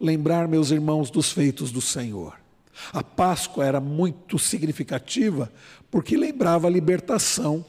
Lembrar, 0.00 0.46
meus 0.46 0.70
irmãos, 0.70 1.10
dos 1.10 1.32
feitos 1.32 1.72
do 1.72 1.80
Senhor. 1.80 2.45
A 2.92 3.02
Páscoa 3.02 3.64
era 3.64 3.80
muito 3.80 4.38
significativa 4.38 5.52
porque 5.90 6.16
lembrava 6.16 6.66
a 6.66 6.70
libertação. 6.70 7.64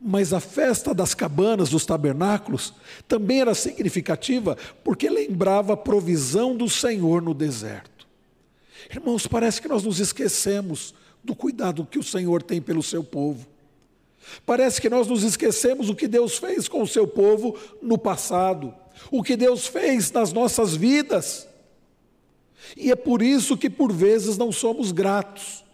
Mas 0.00 0.32
a 0.32 0.38
festa 0.38 0.94
das 0.94 1.12
cabanas, 1.12 1.70
dos 1.70 1.84
tabernáculos, 1.84 2.72
também 3.08 3.40
era 3.40 3.54
significativa 3.54 4.56
porque 4.84 5.10
lembrava 5.10 5.72
a 5.72 5.76
provisão 5.76 6.56
do 6.56 6.68
Senhor 6.68 7.20
no 7.20 7.34
deserto. 7.34 8.06
Irmãos, 8.90 9.26
parece 9.26 9.60
que 9.60 9.68
nós 9.68 9.82
nos 9.82 9.98
esquecemos 9.98 10.94
do 11.22 11.34
cuidado 11.34 11.84
que 11.84 11.98
o 11.98 12.02
Senhor 12.02 12.42
tem 12.42 12.62
pelo 12.62 12.82
seu 12.82 13.02
povo. 13.02 13.46
Parece 14.46 14.80
que 14.80 14.90
nós 14.90 15.08
nos 15.08 15.22
esquecemos 15.22 15.88
o 15.88 15.94
que 15.94 16.06
Deus 16.06 16.38
fez 16.38 16.68
com 16.68 16.82
o 16.82 16.86
seu 16.86 17.06
povo 17.06 17.56
no 17.82 17.98
passado, 17.98 18.72
o 19.10 19.22
que 19.22 19.36
Deus 19.36 19.66
fez 19.66 20.12
nas 20.12 20.32
nossas 20.32 20.76
vidas. 20.76 21.47
E 22.76 22.90
é 22.90 22.96
por 22.96 23.22
isso 23.22 23.56
que 23.56 23.70
por 23.70 23.92
vezes 23.92 24.36
não 24.36 24.52
somos 24.52 24.92
gratos. 24.92 25.64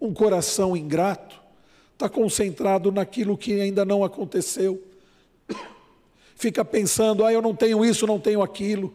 Um 0.00 0.12
coração 0.12 0.76
ingrato 0.76 1.40
está 1.92 2.08
concentrado 2.08 2.90
naquilo 2.90 3.36
que 3.36 3.60
ainda 3.60 3.84
não 3.84 4.02
aconteceu. 4.02 4.82
Fica 6.34 6.64
pensando, 6.64 7.24
ah, 7.24 7.32
eu 7.32 7.40
não 7.40 7.54
tenho 7.54 7.84
isso, 7.84 8.06
não 8.06 8.18
tenho 8.18 8.42
aquilo. 8.42 8.92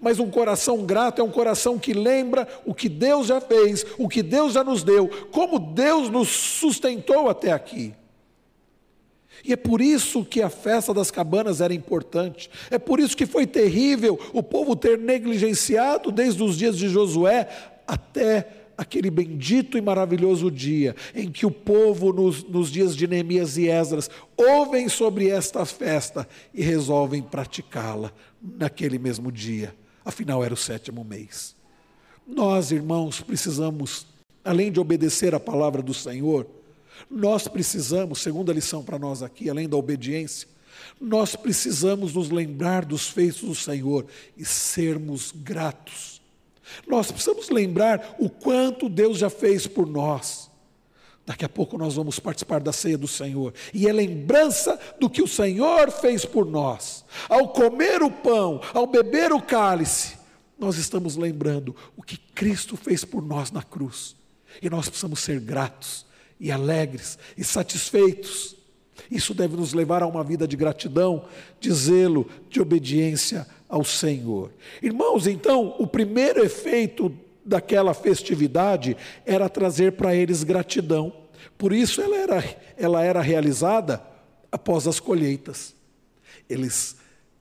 Mas 0.00 0.18
um 0.18 0.30
coração 0.30 0.84
grato 0.84 1.20
é 1.20 1.24
um 1.24 1.30
coração 1.30 1.78
que 1.78 1.92
lembra 1.92 2.46
o 2.64 2.74
que 2.74 2.88
Deus 2.88 3.26
já 3.26 3.40
fez, 3.40 3.84
o 3.98 4.08
que 4.08 4.22
Deus 4.22 4.52
já 4.52 4.62
nos 4.62 4.82
deu, 4.82 5.08
como 5.30 5.58
Deus 5.58 6.08
nos 6.08 6.28
sustentou 6.28 7.28
até 7.28 7.52
aqui. 7.52 7.94
E 9.44 9.52
é 9.52 9.56
por 9.56 9.80
isso 9.80 10.24
que 10.24 10.40
a 10.40 10.48
festa 10.48 10.94
das 10.94 11.10
cabanas 11.10 11.60
era 11.60 11.74
importante. 11.74 12.48
É 12.70 12.78
por 12.78 13.00
isso 13.00 13.16
que 13.16 13.26
foi 13.26 13.46
terrível 13.46 14.18
o 14.32 14.42
povo 14.42 14.76
ter 14.76 14.98
negligenciado 14.98 16.12
desde 16.12 16.42
os 16.42 16.56
dias 16.56 16.76
de 16.76 16.88
Josué 16.88 17.48
até 17.86 18.62
aquele 18.76 19.10
bendito 19.10 19.76
e 19.76 19.80
maravilhoso 19.80 20.50
dia 20.50 20.94
em 21.14 21.30
que 21.30 21.46
o 21.46 21.50
povo, 21.50 22.12
nos, 22.12 22.42
nos 22.44 22.70
dias 22.70 22.96
de 22.96 23.06
Neemias 23.06 23.56
e 23.56 23.68
Esdras, 23.68 24.10
ouvem 24.36 24.88
sobre 24.88 25.28
esta 25.28 25.64
festa 25.64 26.28
e 26.52 26.62
resolvem 26.62 27.22
praticá-la 27.22 28.12
naquele 28.40 28.98
mesmo 28.98 29.30
dia. 29.30 29.74
Afinal, 30.04 30.44
era 30.44 30.54
o 30.54 30.56
sétimo 30.56 31.04
mês. 31.04 31.54
Nós, 32.26 32.70
irmãos, 32.72 33.20
precisamos, 33.20 34.06
além 34.44 34.70
de 34.70 34.80
obedecer 34.80 35.34
a 35.34 35.40
palavra 35.40 35.82
do 35.82 35.94
Senhor, 35.94 36.46
nós 37.10 37.48
precisamos, 37.48 38.20
segunda 38.20 38.52
lição 38.52 38.82
para 38.82 38.98
nós 38.98 39.22
aqui, 39.22 39.50
além 39.50 39.68
da 39.68 39.76
obediência, 39.76 40.48
nós 41.00 41.36
precisamos 41.36 42.14
nos 42.14 42.30
lembrar 42.30 42.84
dos 42.84 43.08
feitos 43.08 43.42
do 43.42 43.54
Senhor 43.54 44.06
e 44.36 44.44
sermos 44.44 45.32
gratos. 45.34 46.22
Nós 46.86 47.10
precisamos 47.10 47.50
lembrar 47.50 48.16
o 48.18 48.30
quanto 48.30 48.88
Deus 48.88 49.18
já 49.18 49.28
fez 49.28 49.66
por 49.66 49.86
nós. 49.86 50.50
Daqui 51.24 51.44
a 51.44 51.48
pouco 51.48 51.78
nós 51.78 51.94
vamos 51.94 52.18
participar 52.18 52.60
da 52.60 52.72
ceia 52.72 52.98
do 52.98 53.06
Senhor, 53.06 53.54
e 53.72 53.86
é 53.86 53.92
lembrança 53.92 54.78
do 54.98 55.08
que 55.08 55.22
o 55.22 55.28
Senhor 55.28 55.90
fez 55.90 56.24
por 56.24 56.46
nós. 56.46 57.04
Ao 57.28 57.48
comer 57.48 58.02
o 58.02 58.10
pão, 58.10 58.60
ao 58.74 58.86
beber 58.86 59.32
o 59.32 59.40
cálice, 59.40 60.16
nós 60.58 60.76
estamos 60.76 61.16
lembrando 61.16 61.76
o 61.96 62.02
que 62.02 62.16
Cristo 62.16 62.76
fez 62.76 63.04
por 63.04 63.22
nós 63.22 63.52
na 63.52 63.62
cruz. 63.62 64.16
E 64.60 64.68
nós 64.68 64.88
precisamos 64.88 65.20
ser 65.20 65.40
gratos 65.40 66.06
e 66.42 66.50
alegres 66.50 67.16
e 67.38 67.44
satisfeitos. 67.44 68.56
Isso 69.08 69.32
deve 69.32 69.56
nos 69.56 69.72
levar 69.72 70.02
a 70.02 70.06
uma 70.08 70.24
vida 70.24 70.46
de 70.46 70.56
gratidão, 70.56 71.24
de 71.60 71.72
zelo, 71.72 72.28
de 72.50 72.60
obediência 72.60 73.46
ao 73.68 73.84
Senhor. 73.84 74.52
Irmãos, 74.82 75.28
então, 75.28 75.76
o 75.78 75.86
primeiro 75.86 76.44
efeito 76.44 77.14
daquela 77.44 77.94
festividade 77.94 78.96
era 79.24 79.48
trazer 79.48 79.92
para 79.92 80.16
eles 80.16 80.42
gratidão. 80.42 81.12
Por 81.56 81.72
isso 81.72 82.02
ela 82.02 82.16
era, 82.16 82.56
ela 82.76 83.04
era 83.04 83.20
realizada 83.20 84.02
após 84.50 84.88
as 84.88 84.98
colheitas. 84.98 85.76
Eles 86.50 86.96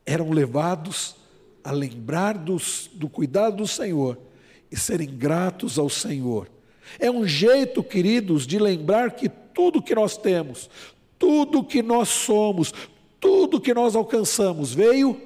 eram 0.05 0.29
levados 0.29 1.15
a 1.63 1.71
lembrar 1.71 2.37
dos, 2.37 2.89
do 2.93 3.09
cuidado 3.09 3.57
do 3.57 3.67
Senhor 3.67 4.17
e 4.71 4.77
serem 4.77 5.09
gratos 5.09 5.79
ao 5.79 5.89
Senhor 5.89 6.47
é 6.99 7.09
um 7.09 7.27
jeito, 7.27 7.83
queridos, 7.83 8.45
de 8.45 8.59
lembrar 8.59 9.11
que 9.11 9.29
tudo 9.29 9.81
que 9.81 9.95
nós 9.95 10.17
temos, 10.17 10.69
tudo 11.17 11.63
que 11.63 11.81
nós 11.81 12.09
somos, 12.09 12.73
tudo 13.19 13.61
que 13.61 13.73
nós 13.73 13.95
alcançamos 13.95 14.73
veio 14.73 15.19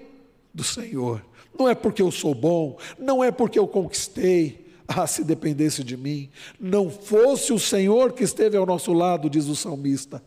do 0.53 0.63
Senhor. 0.63 1.25
Não 1.57 1.69
é 1.69 1.75
porque 1.75 2.01
eu 2.01 2.11
sou 2.11 2.35
bom, 2.35 2.77
não 2.99 3.23
é 3.23 3.31
porque 3.31 3.57
eu 3.57 3.67
conquistei. 3.67 4.65
Ah, 4.87 5.07
se 5.07 5.23
dependesse 5.23 5.83
de 5.83 5.97
mim, 5.97 6.29
não 6.59 6.91
fosse 6.91 7.51
o 7.51 7.57
Senhor 7.57 8.13
que 8.13 8.23
esteve 8.23 8.55
ao 8.55 8.67
nosso 8.67 8.93
lado, 8.93 9.29
diz 9.29 9.47
o 9.47 9.55
salmista. 9.55 10.21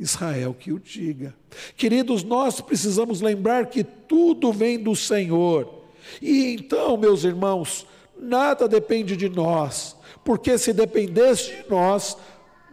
Israel 0.00 0.56
que 0.58 0.72
o 0.72 0.80
diga. 0.80 1.34
Queridos, 1.76 2.24
nós 2.24 2.60
precisamos 2.60 3.20
lembrar 3.20 3.66
que 3.66 3.84
tudo 3.84 4.50
vem 4.50 4.78
do 4.78 4.96
Senhor. 4.96 5.84
E 6.22 6.54
então, 6.54 6.96
meus 6.96 7.22
irmãos, 7.22 7.86
nada 8.18 8.66
depende 8.66 9.14
de 9.14 9.28
nós, 9.28 9.96
porque 10.30 10.56
se 10.56 10.72
dependesse 10.72 11.50
de 11.50 11.68
nós, 11.68 12.16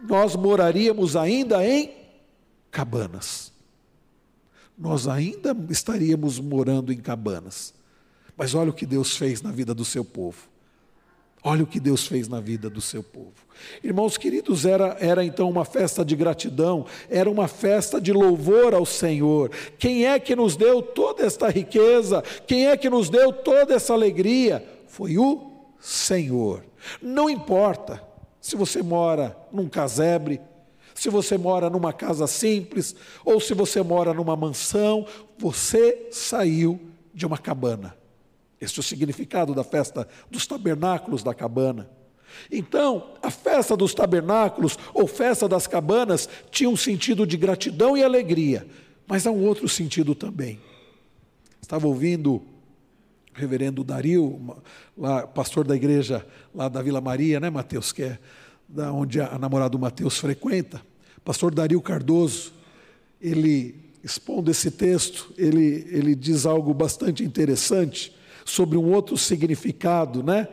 nós 0.04 0.36
moraríamos 0.36 1.16
ainda 1.16 1.66
em 1.66 1.90
cabanas. 2.70 3.52
Nós 4.78 5.08
ainda 5.08 5.56
estaríamos 5.68 6.38
morando 6.38 6.92
em 6.92 6.98
cabanas. 6.98 7.74
Mas 8.36 8.54
olha 8.54 8.70
o 8.70 8.72
que 8.72 8.86
Deus 8.86 9.16
fez 9.16 9.42
na 9.42 9.50
vida 9.50 9.74
do 9.74 9.84
seu 9.84 10.04
povo. 10.04 10.38
Olha 11.42 11.64
o 11.64 11.66
que 11.66 11.80
Deus 11.80 12.06
fez 12.06 12.28
na 12.28 12.38
vida 12.38 12.70
do 12.70 12.80
seu 12.80 13.02
povo. 13.02 13.34
Irmãos 13.82 14.16
queridos, 14.16 14.64
era, 14.64 14.96
era 15.00 15.24
então 15.24 15.50
uma 15.50 15.64
festa 15.64 16.04
de 16.04 16.14
gratidão, 16.14 16.86
era 17.10 17.28
uma 17.28 17.48
festa 17.48 18.00
de 18.00 18.12
louvor 18.12 18.72
ao 18.72 18.86
Senhor. 18.86 19.50
Quem 19.80 20.06
é 20.06 20.20
que 20.20 20.36
nos 20.36 20.54
deu 20.54 20.80
toda 20.80 21.26
esta 21.26 21.48
riqueza? 21.48 22.22
Quem 22.46 22.68
é 22.68 22.76
que 22.76 22.88
nos 22.88 23.10
deu 23.10 23.32
toda 23.32 23.74
essa 23.74 23.94
alegria? 23.94 24.64
Foi 24.86 25.18
o 25.18 25.50
Senhor. 25.80 26.67
Não 27.00 27.28
importa 27.28 28.02
se 28.40 28.56
você 28.56 28.82
mora 28.82 29.36
num 29.52 29.68
casebre, 29.68 30.40
se 30.94 31.08
você 31.08 31.38
mora 31.38 31.70
numa 31.70 31.92
casa 31.92 32.26
simples, 32.26 32.94
ou 33.24 33.40
se 33.40 33.54
você 33.54 33.82
mora 33.82 34.12
numa 34.12 34.36
mansão, 34.36 35.06
você 35.38 36.08
saiu 36.10 36.80
de 37.14 37.24
uma 37.24 37.38
cabana. 37.38 37.96
Este 38.60 38.78
é 38.78 38.80
o 38.80 38.84
significado 38.84 39.54
da 39.54 39.62
festa 39.62 40.08
dos 40.30 40.46
tabernáculos 40.46 41.22
da 41.22 41.32
cabana. 41.32 41.88
Então, 42.50 43.12
a 43.22 43.30
festa 43.30 43.76
dos 43.76 43.94
tabernáculos 43.94 44.76
ou 44.92 45.06
festa 45.06 45.48
das 45.48 45.66
cabanas 45.66 46.28
tinha 46.50 46.68
um 46.68 46.76
sentido 46.76 47.26
de 47.26 47.36
gratidão 47.36 47.96
e 47.96 48.02
alegria, 48.02 48.66
mas 49.06 49.26
há 49.26 49.30
um 49.30 49.44
outro 49.44 49.68
sentido 49.68 50.14
também. 50.14 50.60
Estava 51.62 51.86
ouvindo 51.86 52.42
reverendo 53.38 53.84
Dario, 53.84 54.56
lá, 54.96 55.26
pastor 55.26 55.66
da 55.66 55.76
igreja 55.76 56.26
lá 56.54 56.68
da 56.68 56.82
Vila 56.82 57.00
Maria, 57.00 57.38
né, 57.38 57.48
Mateus, 57.48 57.92
que 57.92 58.02
é 58.02 58.18
da 58.68 58.92
onde 58.92 59.20
a, 59.20 59.38
namorada 59.38 59.70
do 59.70 59.78
Mateus 59.78 60.18
frequenta. 60.18 60.82
Pastor 61.24 61.54
Dario 61.54 61.80
Cardoso, 61.80 62.52
ele 63.20 63.74
expondo 64.02 64.50
esse 64.50 64.70
texto, 64.70 65.32
ele, 65.38 65.86
ele 65.90 66.14
diz 66.14 66.46
algo 66.46 66.74
bastante 66.74 67.24
interessante 67.24 68.14
sobre 68.44 68.76
um 68.76 68.92
outro 68.92 69.16
significado, 69.16 70.22
né? 70.22 70.48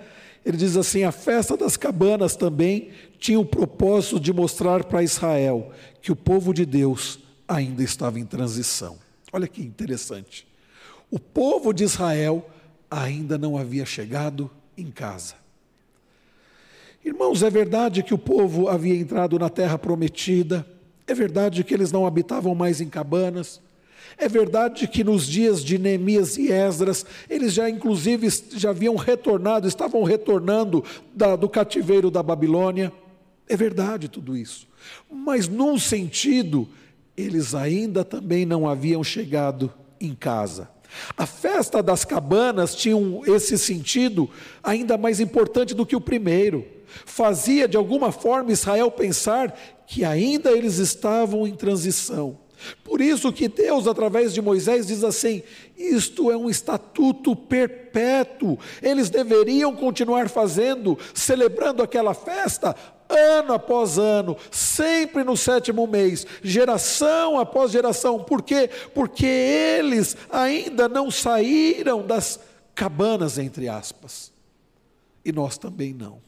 Ele 0.45 0.57
diz 0.57 0.77
assim: 0.77 1.03
a 1.03 1.11
festa 1.11 1.57
das 1.57 1.75
cabanas 1.75 2.35
também 2.35 2.89
tinha 3.17 3.39
o 3.39 3.45
propósito 3.45 4.19
de 4.19 4.31
mostrar 4.31 4.83
para 4.83 5.03
Israel 5.03 5.71
que 6.01 6.11
o 6.11 6.15
povo 6.15 6.53
de 6.53 6.65
Deus 6.65 7.19
ainda 7.47 7.83
estava 7.83 8.19
em 8.19 8.25
transição. 8.25 8.97
Olha 9.33 9.47
que 9.47 9.61
interessante. 9.61 10.47
O 11.09 11.19
povo 11.19 11.73
de 11.73 11.83
Israel 11.83 12.47
ainda 12.89 13.37
não 13.37 13.57
havia 13.57 13.85
chegado 13.85 14.49
em 14.77 14.91
casa. 14.91 15.35
Irmãos, 17.03 17.43
é 17.43 17.49
verdade 17.49 18.01
que 18.01 18.13
o 18.13 18.17
povo 18.17 18.67
havia 18.67 18.95
entrado 18.95 19.37
na 19.37 19.49
terra 19.49 19.77
prometida, 19.77 20.65
é 21.05 21.13
verdade 21.13 21.63
que 21.63 21.73
eles 21.73 21.91
não 21.91 22.07
habitavam 22.07 22.55
mais 22.55 22.81
em 22.81 22.89
cabanas, 22.89 23.61
é 24.17 24.29
verdade 24.29 24.87
que 24.87 25.03
nos 25.03 25.27
dias 25.27 25.63
de 25.63 25.77
Neemias 25.77 26.37
e 26.37 26.51
Esdras, 26.51 27.05
eles 27.29 27.53
já 27.53 27.69
inclusive 27.69 28.27
já 28.51 28.69
haviam 28.69 28.95
retornado, 28.95 29.67
estavam 29.67 30.03
retornando 30.03 30.83
da, 31.13 31.35
do 31.35 31.49
cativeiro 31.49 32.09
da 32.09 32.23
Babilônia. 32.23 32.93
É 33.47 33.57
verdade 33.57 34.07
tudo 34.07 34.37
isso. 34.37 34.67
Mas 35.11 35.47
num 35.47 35.77
sentido, 35.77 36.67
eles 37.17 37.53
ainda 37.53 38.03
também 38.03 38.45
não 38.45 38.67
haviam 38.67 39.03
chegado 39.03 39.71
em 39.99 40.15
casa. 40.15 40.69
A 41.17 41.25
festa 41.25 41.81
das 41.81 42.05
cabanas 42.05 42.75
tinha 42.75 42.95
esse 43.27 43.57
sentido 43.57 44.29
ainda 44.63 44.97
mais 44.97 45.19
importante 45.19 45.73
do 45.73 45.85
que 45.85 45.95
o 45.95 46.01
primeiro. 46.01 46.65
Fazia 47.05 47.67
de 47.67 47.77
alguma 47.77 48.11
forma 48.11 48.51
Israel 48.51 48.89
pensar 48.91 49.57
que 49.87 50.03
ainda 50.03 50.51
eles 50.51 50.77
estavam 50.77 51.47
em 51.47 51.53
transição. 51.53 52.44
Por 52.83 53.01
isso 53.01 53.31
que 53.31 53.47
Deus, 53.47 53.87
através 53.87 54.33
de 54.33 54.41
Moisés, 54.41 54.87
diz 54.87 55.03
assim: 55.03 55.43
isto 55.77 56.31
é 56.31 56.37
um 56.37 56.49
estatuto 56.49 57.35
perpétuo. 57.35 58.57
Eles 58.81 59.09
deveriam 59.09 59.75
continuar 59.75 60.29
fazendo, 60.29 60.97
celebrando 61.13 61.83
aquela 61.83 62.13
festa 62.13 62.75
ano 63.07 63.53
após 63.53 63.97
ano, 63.97 64.35
sempre 64.51 65.23
no 65.23 65.37
sétimo 65.37 65.85
mês, 65.87 66.25
geração 66.41 67.39
após 67.39 67.71
geração. 67.71 68.23
Por 68.23 68.41
quê? 68.41 68.69
Porque 68.93 69.25
eles 69.25 70.17
ainda 70.29 70.89
não 70.89 71.11
saíram 71.11 72.05
das 72.05 72.39
cabanas, 72.73 73.37
entre 73.37 73.67
aspas. 73.67 74.31
E 75.23 75.31
nós 75.31 75.57
também 75.57 75.93
não. 75.93 76.19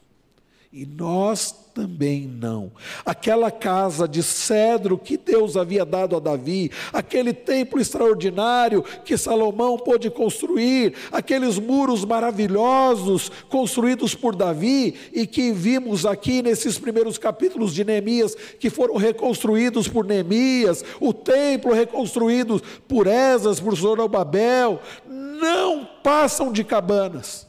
E 0.72 0.84
nós 0.84 1.67
também 1.78 2.26
não. 2.26 2.72
Aquela 3.06 3.52
casa 3.52 4.08
de 4.08 4.20
cedro 4.20 4.98
que 4.98 5.16
Deus 5.16 5.56
havia 5.56 5.84
dado 5.84 6.16
a 6.16 6.18
Davi, 6.18 6.72
aquele 6.92 7.32
templo 7.32 7.80
extraordinário 7.80 8.82
que 9.04 9.16
Salomão 9.16 9.78
pôde 9.78 10.10
construir, 10.10 10.94
aqueles 11.12 11.56
muros 11.56 12.04
maravilhosos 12.04 13.30
construídos 13.48 14.12
por 14.12 14.34
Davi 14.34 14.96
e 15.12 15.24
que 15.24 15.52
vimos 15.52 16.04
aqui 16.04 16.42
nesses 16.42 16.76
primeiros 16.80 17.16
capítulos 17.16 17.72
de 17.72 17.84
Neemias, 17.84 18.34
que 18.58 18.70
foram 18.70 18.96
reconstruídos 18.96 19.86
por 19.86 20.04
Neemias, 20.04 20.84
o 20.98 21.12
templo 21.14 21.72
reconstruído 21.72 22.60
por 22.88 23.06
Esas, 23.06 23.60
por 23.60 23.76
Zorobabel, 23.76 24.80
não 25.08 25.88
passam 26.02 26.50
de 26.50 26.64
cabanas 26.64 27.46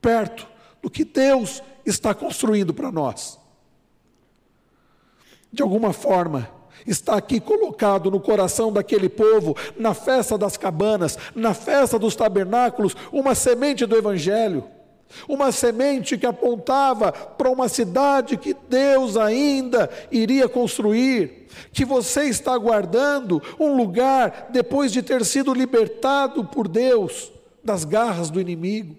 perto 0.00 0.46
do 0.80 0.88
que 0.88 1.04
Deus 1.04 1.60
está 1.84 2.14
construindo 2.14 2.72
para 2.72 2.92
nós. 2.92 3.40
De 5.52 5.62
alguma 5.62 5.92
forma, 5.92 6.48
está 6.86 7.16
aqui 7.16 7.40
colocado 7.40 8.10
no 8.10 8.20
coração 8.20 8.72
daquele 8.72 9.08
povo, 9.08 9.56
na 9.78 9.94
festa 9.94 10.36
das 10.36 10.56
cabanas, 10.56 11.18
na 11.34 11.54
festa 11.54 11.98
dos 11.98 12.14
tabernáculos, 12.14 12.96
uma 13.12 13.34
semente 13.34 13.86
do 13.86 13.96
Evangelho. 13.96 14.64
Uma 15.28 15.52
semente 15.52 16.18
que 16.18 16.26
apontava 16.26 17.12
para 17.12 17.48
uma 17.48 17.68
cidade 17.68 18.36
que 18.36 18.54
Deus 18.68 19.16
ainda 19.16 19.88
iria 20.10 20.48
construir, 20.48 21.46
que 21.72 21.84
você 21.84 22.24
está 22.24 22.52
aguardando 22.52 23.40
um 23.58 23.76
lugar 23.76 24.48
depois 24.50 24.90
de 24.92 25.02
ter 25.02 25.24
sido 25.24 25.54
libertado 25.54 26.44
por 26.44 26.66
Deus 26.66 27.32
das 27.62 27.84
garras 27.84 28.30
do 28.30 28.40
inimigo. 28.40 28.96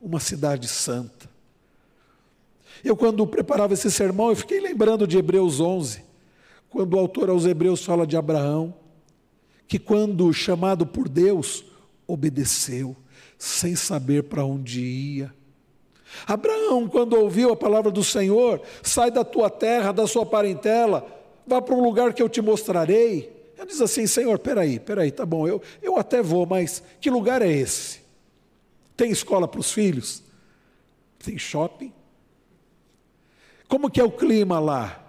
Uma 0.00 0.20
cidade 0.20 0.66
santa. 0.66 1.28
Eu, 2.84 2.96
quando 2.96 3.26
preparava 3.26 3.74
esse 3.74 3.90
sermão, 3.90 4.30
eu 4.30 4.36
fiquei 4.36 4.60
lembrando 4.60 5.06
de 5.06 5.18
Hebreus 5.18 5.60
11, 5.60 6.02
quando 6.70 6.94
o 6.94 6.98
autor 6.98 7.30
aos 7.30 7.44
Hebreus 7.44 7.84
fala 7.84 8.06
de 8.06 8.16
Abraão, 8.16 8.74
que 9.66 9.78
quando 9.78 10.32
chamado 10.32 10.86
por 10.86 11.08
Deus, 11.08 11.64
obedeceu 12.06 12.96
sem 13.38 13.76
saber 13.76 14.24
para 14.24 14.44
onde 14.44 14.80
ia. 14.80 15.34
Abraão, 16.26 16.88
quando 16.88 17.14
ouviu 17.14 17.52
a 17.52 17.56
palavra 17.56 17.90
do 17.90 18.02
Senhor, 18.02 18.60
sai 18.82 19.10
da 19.10 19.22
tua 19.22 19.50
terra, 19.50 19.92
da 19.92 20.06
sua 20.06 20.24
parentela, 20.24 21.06
vá 21.46 21.60
para 21.60 21.74
um 21.74 21.82
lugar 21.82 22.12
que 22.14 22.22
eu 22.22 22.28
te 22.28 22.40
mostrarei. 22.40 23.30
Ele 23.56 23.66
diz 23.66 23.80
assim: 23.80 24.06
Senhor, 24.06 24.38
peraí, 24.38 24.80
peraí, 24.80 25.10
tá 25.10 25.26
bom, 25.26 25.46
eu, 25.46 25.60
eu 25.82 25.98
até 25.98 26.22
vou, 26.22 26.46
mas 26.46 26.82
que 27.00 27.10
lugar 27.10 27.42
é 27.42 27.50
esse? 27.50 28.00
Tem 28.96 29.10
escola 29.10 29.46
para 29.46 29.60
os 29.60 29.70
filhos? 29.70 30.22
Tem 31.18 31.38
shopping? 31.38 31.92
Como 33.68 33.90
que 33.90 34.00
é 34.00 34.04
o 34.04 34.10
clima 34.10 34.58
lá? 34.58 35.04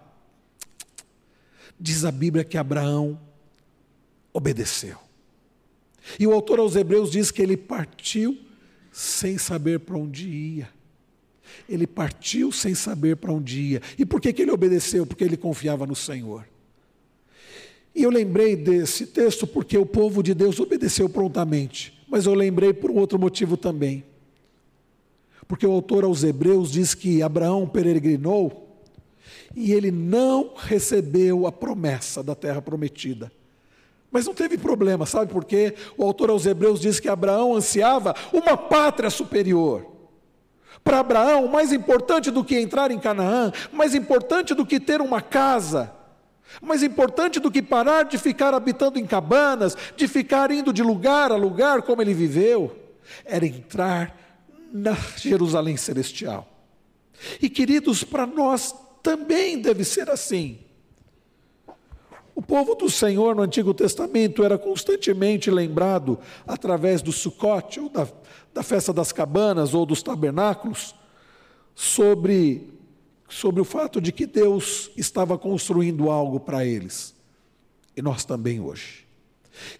Diz 1.80 2.04
a 2.04 2.12
Bíblia 2.12 2.44
que 2.44 2.58
Abraão 2.58 3.20
obedeceu. 4.34 4.98
E 6.20 6.28
o 6.28 6.34
autor 6.34 6.60
aos 6.60 6.76
Hebreus 6.76 7.10
diz 7.10 7.32
que 7.32 7.42
ele 7.42 7.56
partiu 7.56 8.38
sem 8.92 9.38
saber 9.38 9.80
para 9.80 9.98
onde 9.98 10.28
ia. 10.28 10.70
Ele 11.68 11.88
partiu 11.88 12.52
sem 12.52 12.76
saber 12.76 13.16
para 13.16 13.32
onde 13.32 13.60
ia. 13.62 13.82
E 13.98 14.06
por 14.06 14.20
que, 14.20 14.34
que 14.34 14.42
ele 14.42 14.52
obedeceu? 14.52 15.06
Porque 15.06 15.24
ele 15.24 15.38
confiava 15.38 15.86
no 15.86 15.96
Senhor. 15.96 16.46
E 17.96 18.04
eu 18.04 18.10
lembrei 18.10 18.56
desse 18.56 19.08
texto 19.08 19.48
porque 19.48 19.78
o 19.78 19.86
povo 19.86 20.22
de 20.22 20.34
Deus 20.34 20.60
obedeceu 20.60 21.08
prontamente. 21.08 21.98
Mas 22.08 22.26
eu 22.26 22.34
lembrei 22.34 22.74
por 22.74 22.92
um 22.92 22.98
outro 22.98 23.18
motivo 23.18 23.56
também. 23.56 24.04
Porque 25.50 25.66
o 25.66 25.72
autor 25.72 26.04
aos 26.04 26.24
Hebreus 26.24 26.72
diz 26.72 26.94
que 26.94 27.24
Abraão 27.24 27.68
peregrinou 27.68 28.86
e 29.56 29.74
ele 29.74 29.90
não 29.90 30.54
recebeu 30.56 31.48
a 31.48 31.52
promessa 31.52 32.22
da 32.22 32.36
terra 32.36 32.62
prometida. 32.62 33.32
Mas 34.12 34.28
não 34.28 34.36
teve 34.36 34.60
problema, 34.60 35.08
sabe 35.08 35.34
por 35.34 35.44
quê? 35.44 35.74
O 35.98 36.04
autor 36.04 36.30
aos 36.30 36.46
Hebreus 36.46 36.80
diz 36.80 37.00
que 37.00 37.10
Abraão 37.10 37.56
ansiava 37.56 38.14
uma 38.32 38.56
pátria 38.56 39.10
superior. 39.10 39.88
Para 40.84 41.00
Abraão, 41.00 41.48
mais 41.48 41.74
importante 41.74 42.30
do 42.30 42.44
que 42.44 42.56
entrar 42.56 42.92
em 42.92 43.00
Canaã, 43.00 43.52
mais 43.74 43.96
importante 43.96 44.54
do 44.54 44.64
que 44.64 44.80
ter 44.80 45.02
uma 45.02 45.20
casa, 45.20 45.92
mais 46.62 46.84
importante 46.84 47.40
do 47.40 47.50
que 47.50 47.64
parar 47.64 48.04
de 48.04 48.20
ficar 48.20 48.54
habitando 48.54 49.00
em 49.00 49.06
cabanas, 49.06 49.76
de 49.98 50.08
ficar 50.08 50.52
indo 50.52 50.72
de 50.72 50.84
lugar 50.84 51.32
a 51.32 51.36
lugar 51.36 51.82
como 51.82 52.04
ele 52.04 52.14
viveu, 52.14 52.76
era 53.26 53.48
entrar 53.48 54.29
na 54.72 54.94
Jerusalém 55.18 55.78
celestial. 55.78 56.48
E 57.42 57.50
queridos, 57.50 58.04
para 58.04 58.26
nós 58.26 58.74
também 59.04 59.62
deve 59.62 59.84
ser 59.84 60.10
assim. 60.10 60.60
O 62.34 62.42
povo 62.42 62.74
do 62.74 62.90
Senhor 62.90 63.36
no 63.36 63.42
Antigo 63.42 63.74
Testamento 63.74 64.46
era 64.46 64.58
constantemente 64.58 65.52
lembrado 65.52 66.18
através 66.48 67.02
do 67.02 67.12
Sucote, 67.12 67.82
ou 67.82 67.90
da, 67.90 68.08
da 68.54 68.64
festa 68.64 68.94
das 68.94 69.12
cabanas, 69.12 69.74
ou 69.74 69.86
dos 69.86 70.02
tabernáculos, 70.02 70.96
sobre, 71.76 72.70
sobre 73.28 73.60
o 73.60 73.66
fato 73.66 74.00
de 74.00 74.14
que 74.14 74.26
Deus 74.26 74.90
estava 74.96 75.38
construindo 75.38 76.10
algo 76.10 76.40
para 76.40 76.66
eles. 76.66 77.14
E 77.96 78.02
nós 78.02 78.24
também 78.24 78.62
hoje. 78.62 79.09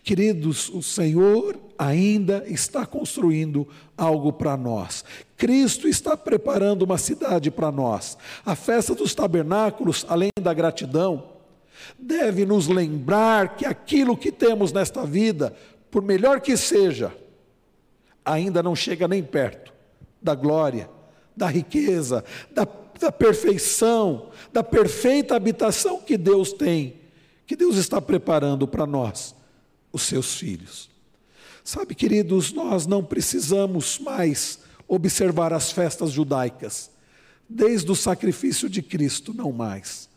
Queridos, 0.04 0.70
o 0.70 0.82
Senhor 0.82 1.58
ainda 1.78 2.44
está 2.48 2.86
construindo 2.86 3.68
algo 3.98 4.34
para 4.34 4.58
nós. 4.58 5.04
Cristo 5.38 5.88
está 5.88 6.18
preparando 6.18 6.84
uma 6.84 6.98
cidade 6.98 7.50
para 7.50 7.72
nós. 7.72 8.18
A 8.46 8.56
festa 8.56 8.94
dos 8.94 9.16
tabernáculos, 9.16 10.06
além 10.10 10.30
da 10.42 10.54
gratidão, 10.54 11.30
deve 11.98 12.46
nos 12.46 12.68
lembrar 12.68 13.56
que 13.56 13.66
aquilo 13.66 14.18
que 14.18 14.32
temos 14.32 14.72
nesta 14.72 15.06
vida, 15.06 15.56
por 15.90 16.02
melhor 16.02 16.42
que 16.42 16.58
seja, 16.58 17.14
ainda 18.24 18.62
não 18.62 18.76
chega 18.76 19.08
nem 19.08 19.24
perto 19.24 19.74
da 20.22 20.36
glória, 20.36 20.90
da 21.36 21.48
riqueza, 21.48 22.24
da, 22.52 22.68
da 23.00 23.12
perfeição, 23.12 24.30
da 24.52 24.64
perfeita 24.64 25.36
habitação 25.36 26.02
que 26.02 26.18
Deus 26.18 26.52
tem, 26.52 26.96
que 27.48 27.56
Deus 27.56 27.78
está 27.78 28.02
preparando 28.02 28.68
para 28.68 28.86
nós, 28.86 29.34
os 29.92 30.04
seus 30.04 30.36
filhos. 30.36 30.90
Sabe, 31.64 31.94
queridos, 31.96 32.52
nós 32.52 32.88
não 32.88 33.04
precisamos 33.04 34.00
mais 34.00 34.60
observar 34.88 35.54
as 35.54 35.72
festas 35.72 36.12
judaicas, 36.12 36.90
desde 37.48 37.92
o 37.92 37.96
sacrifício 37.96 38.70
de 38.70 38.82
Cristo, 38.82 39.34
não 39.34 39.52
mais 39.52 40.10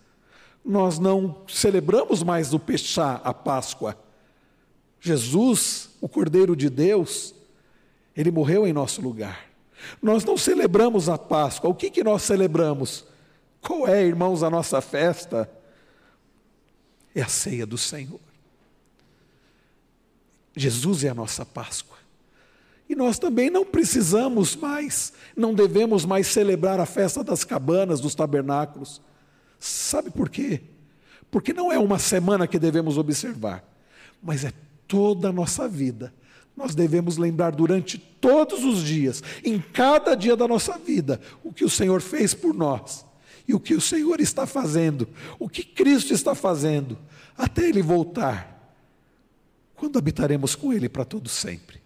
nós 0.65 0.99
não 0.99 1.43
celebramos 1.49 2.23
mais 2.23 2.55
o 2.55 2.59
Peixá, 2.59 3.21
a 3.25 3.35
Páscoa. 3.35 3.97
Jesus, 5.01 5.91
o 6.01 6.09
Cordeiro 6.09 6.55
de 6.55 6.71
Deus, 6.71 7.35
ele 8.17 8.31
morreu 8.31 8.67
em 8.67 8.73
nosso 8.73 9.03
lugar. 9.03 9.47
Nós 10.01 10.25
não 10.25 10.37
celebramos 10.37 11.09
a 11.09 11.19
Páscoa. 11.19 11.69
O 11.69 11.75
que, 11.75 11.91
que 11.91 12.05
nós 12.05 12.23
celebramos? 12.23 13.05
Qual 13.61 13.89
é, 13.89 14.05
irmãos, 14.05 14.43
a 14.43 14.51
nossa 14.51 14.81
festa? 14.81 15.51
É 17.15 17.23
a 17.23 17.29
ceia 17.29 17.67
do 17.67 17.77
Senhor. 17.77 18.21
Jesus 20.55 21.05
é 21.05 21.09
a 21.09 21.15
nossa 21.15 21.45
Páscoa. 21.45 21.97
E 22.89 22.95
nós 22.95 23.19
também 23.19 23.49
não 23.49 23.65
precisamos 23.65 24.55
mais, 24.55 25.13
não 25.37 25.55
devemos 25.55 26.05
mais 26.05 26.27
celebrar 26.27 26.79
a 26.79 26.87
festa 26.87 27.25
das 27.25 27.43
cabanas, 27.43 28.01
dos 28.01 28.15
tabernáculos. 28.15 29.01
Sabe 29.59 30.11
por 30.11 30.29
quê? 30.29 30.61
Porque 31.31 31.55
não 31.55 31.73
é 31.73 31.79
uma 31.79 31.99
semana 31.99 32.47
que 32.47 32.59
devemos 32.59 32.99
observar, 32.99 33.65
mas 34.23 34.45
é 34.45 34.53
toda 34.87 35.31
a 35.31 35.33
nossa 35.33 35.67
vida. 35.67 36.13
Nós 36.55 36.75
devemos 36.75 37.17
lembrar 37.17 37.53
durante 37.53 37.97
todos 37.97 38.63
os 38.63 38.83
dias, 38.85 39.23
em 39.43 39.59
cada 39.59 40.15
dia 40.15 40.37
da 40.37 40.47
nossa 40.47 40.77
vida, 40.77 41.19
o 41.43 41.51
que 41.51 41.65
o 41.65 41.71
Senhor 41.71 42.03
fez 42.03 42.35
por 42.35 42.53
nós 42.53 43.07
e 43.49 43.55
o 43.55 43.61
que 43.61 43.75
o 43.75 43.81
Senhor 43.81 44.21
está 44.21 44.47
fazendo, 44.47 45.09
o 45.39 45.49
que 45.49 45.63
Cristo 45.65 46.13
está 46.13 46.35
fazendo, 46.35 46.99
até 47.37 47.69
Ele 47.69 47.81
voltar, 47.81 48.52
quando 49.83 49.99
habitaremos 49.99 50.55
com 50.55 50.73
Ele 50.73 50.89
para 50.89 51.05
todo 51.05 51.29
sempre. 51.29 51.82